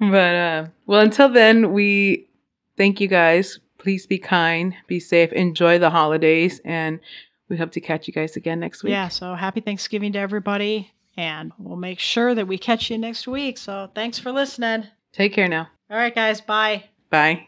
but 0.00 0.34
uh, 0.34 0.66
well, 0.86 1.00
until 1.00 1.28
then, 1.28 1.72
we 1.72 2.28
thank 2.76 3.00
you 3.00 3.06
guys. 3.06 3.60
Please 3.78 4.04
be 4.04 4.18
kind, 4.18 4.74
be 4.88 4.98
safe, 4.98 5.32
enjoy 5.32 5.78
the 5.78 5.90
holidays, 5.90 6.60
and 6.64 6.98
we 7.48 7.56
hope 7.56 7.70
to 7.70 7.80
catch 7.80 8.08
you 8.08 8.12
guys 8.12 8.34
again 8.34 8.58
next 8.58 8.82
week. 8.82 8.90
yeah, 8.90 9.06
so 9.06 9.34
happy 9.34 9.60
Thanksgiving 9.60 10.12
to 10.14 10.18
everybody. 10.18 10.92
And 11.16 11.52
we'll 11.56 11.76
make 11.76 12.00
sure 12.00 12.34
that 12.34 12.48
we 12.48 12.58
catch 12.58 12.90
you 12.90 12.98
next 12.98 13.28
week. 13.28 13.58
So 13.58 13.90
thanks 13.94 14.18
for 14.18 14.32
listening. 14.32 14.88
Take 15.12 15.32
care 15.32 15.48
now. 15.48 15.68
All 15.88 15.96
right, 15.96 16.14
guys. 16.14 16.40
Bye. 16.40 16.86
Bye. 17.10 17.46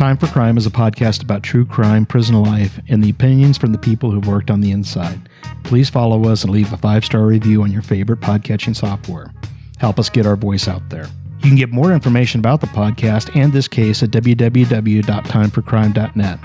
Time 0.00 0.16
for 0.16 0.28
Crime 0.28 0.56
is 0.56 0.64
a 0.64 0.70
podcast 0.70 1.22
about 1.22 1.42
true 1.42 1.66
crime, 1.66 2.06
prison 2.06 2.42
life, 2.42 2.80
and 2.88 3.04
the 3.04 3.10
opinions 3.10 3.58
from 3.58 3.72
the 3.72 3.78
people 3.78 4.10
who've 4.10 4.26
worked 4.26 4.50
on 4.50 4.62
the 4.62 4.70
inside. 4.70 5.28
Please 5.62 5.90
follow 5.90 6.24
us 6.24 6.42
and 6.42 6.50
leave 6.50 6.72
a 6.72 6.78
five 6.78 7.04
star 7.04 7.26
review 7.26 7.62
on 7.62 7.70
your 7.70 7.82
favorite 7.82 8.20
podcatching 8.20 8.74
software. 8.74 9.30
Help 9.76 9.98
us 9.98 10.08
get 10.08 10.24
our 10.24 10.36
voice 10.36 10.68
out 10.68 10.88
there. 10.88 11.06
You 11.42 11.50
can 11.50 11.56
get 11.56 11.68
more 11.68 11.92
information 11.92 12.38
about 12.38 12.62
the 12.62 12.66
podcast 12.68 13.36
and 13.36 13.52
this 13.52 13.68
case 13.68 14.02
at 14.02 14.08
www.timeforcrime.net. 14.08 16.38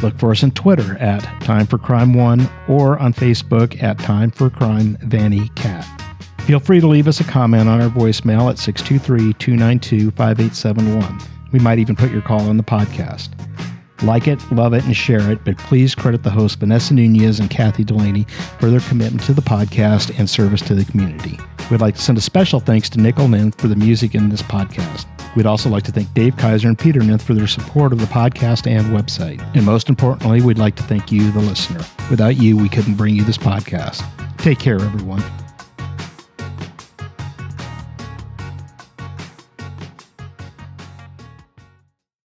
Look 0.00 0.18
for 0.18 0.30
us 0.30 0.42
on 0.42 0.52
Twitter 0.52 0.96
at 0.96 1.20
Time 1.42 1.66
for 1.66 1.76
Crime 1.76 2.14
One 2.14 2.48
or 2.66 2.98
on 2.98 3.12
Facebook 3.12 3.82
at 3.82 3.98
Time 3.98 4.30
for 4.30 4.48
Crime 4.48 4.96
Vanny 5.02 5.50
Cat. 5.50 5.84
Feel 6.46 6.60
free 6.60 6.80
to 6.80 6.86
leave 6.86 7.08
us 7.08 7.20
a 7.20 7.24
comment 7.24 7.68
on 7.68 7.82
our 7.82 7.90
voicemail 7.90 8.48
at 8.48 8.58
623 8.58 9.34
292 9.34 10.12
5871. 10.12 11.35
We 11.56 11.62
might 11.62 11.78
even 11.78 11.96
put 11.96 12.10
your 12.10 12.20
call 12.20 12.50
on 12.50 12.58
the 12.58 12.62
podcast. 12.62 13.30
Like 14.02 14.28
it, 14.28 14.38
love 14.52 14.74
it, 14.74 14.84
and 14.84 14.94
share 14.94 15.30
it, 15.30 15.42
but 15.42 15.56
please 15.56 15.94
credit 15.94 16.22
the 16.22 16.28
hosts 16.28 16.54
Vanessa 16.54 16.92
Nunez 16.92 17.40
and 17.40 17.48
Kathy 17.48 17.82
Delaney 17.82 18.24
for 18.60 18.70
their 18.70 18.80
commitment 18.80 19.22
to 19.22 19.32
the 19.32 19.40
podcast 19.40 20.18
and 20.18 20.28
service 20.28 20.60
to 20.66 20.74
the 20.74 20.84
community. 20.84 21.38
We'd 21.70 21.80
like 21.80 21.94
to 21.94 22.02
send 22.02 22.18
a 22.18 22.20
special 22.20 22.60
thanks 22.60 22.90
to 22.90 23.00
Nickel 23.00 23.28
Ninth 23.28 23.58
for 23.58 23.68
the 23.68 23.74
music 23.74 24.14
in 24.14 24.28
this 24.28 24.42
podcast. 24.42 25.06
We'd 25.34 25.46
also 25.46 25.70
like 25.70 25.84
to 25.84 25.92
thank 25.92 26.12
Dave 26.12 26.36
Kaiser 26.36 26.68
and 26.68 26.78
Peter 26.78 27.00
Ninth 27.00 27.22
for 27.22 27.32
their 27.32 27.46
support 27.46 27.94
of 27.94 28.00
the 28.00 28.06
podcast 28.06 28.70
and 28.70 28.88
website. 28.88 29.40
And 29.56 29.64
most 29.64 29.88
importantly, 29.88 30.42
we'd 30.42 30.58
like 30.58 30.76
to 30.76 30.82
thank 30.82 31.10
you, 31.10 31.32
the 31.32 31.40
listener. 31.40 31.80
Without 32.10 32.36
you, 32.36 32.58
we 32.58 32.68
couldn't 32.68 32.96
bring 32.96 33.16
you 33.16 33.24
this 33.24 33.38
podcast. 33.38 34.04
Take 34.36 34.58
care, 34.58 34.74
everyone. 34.74 35.22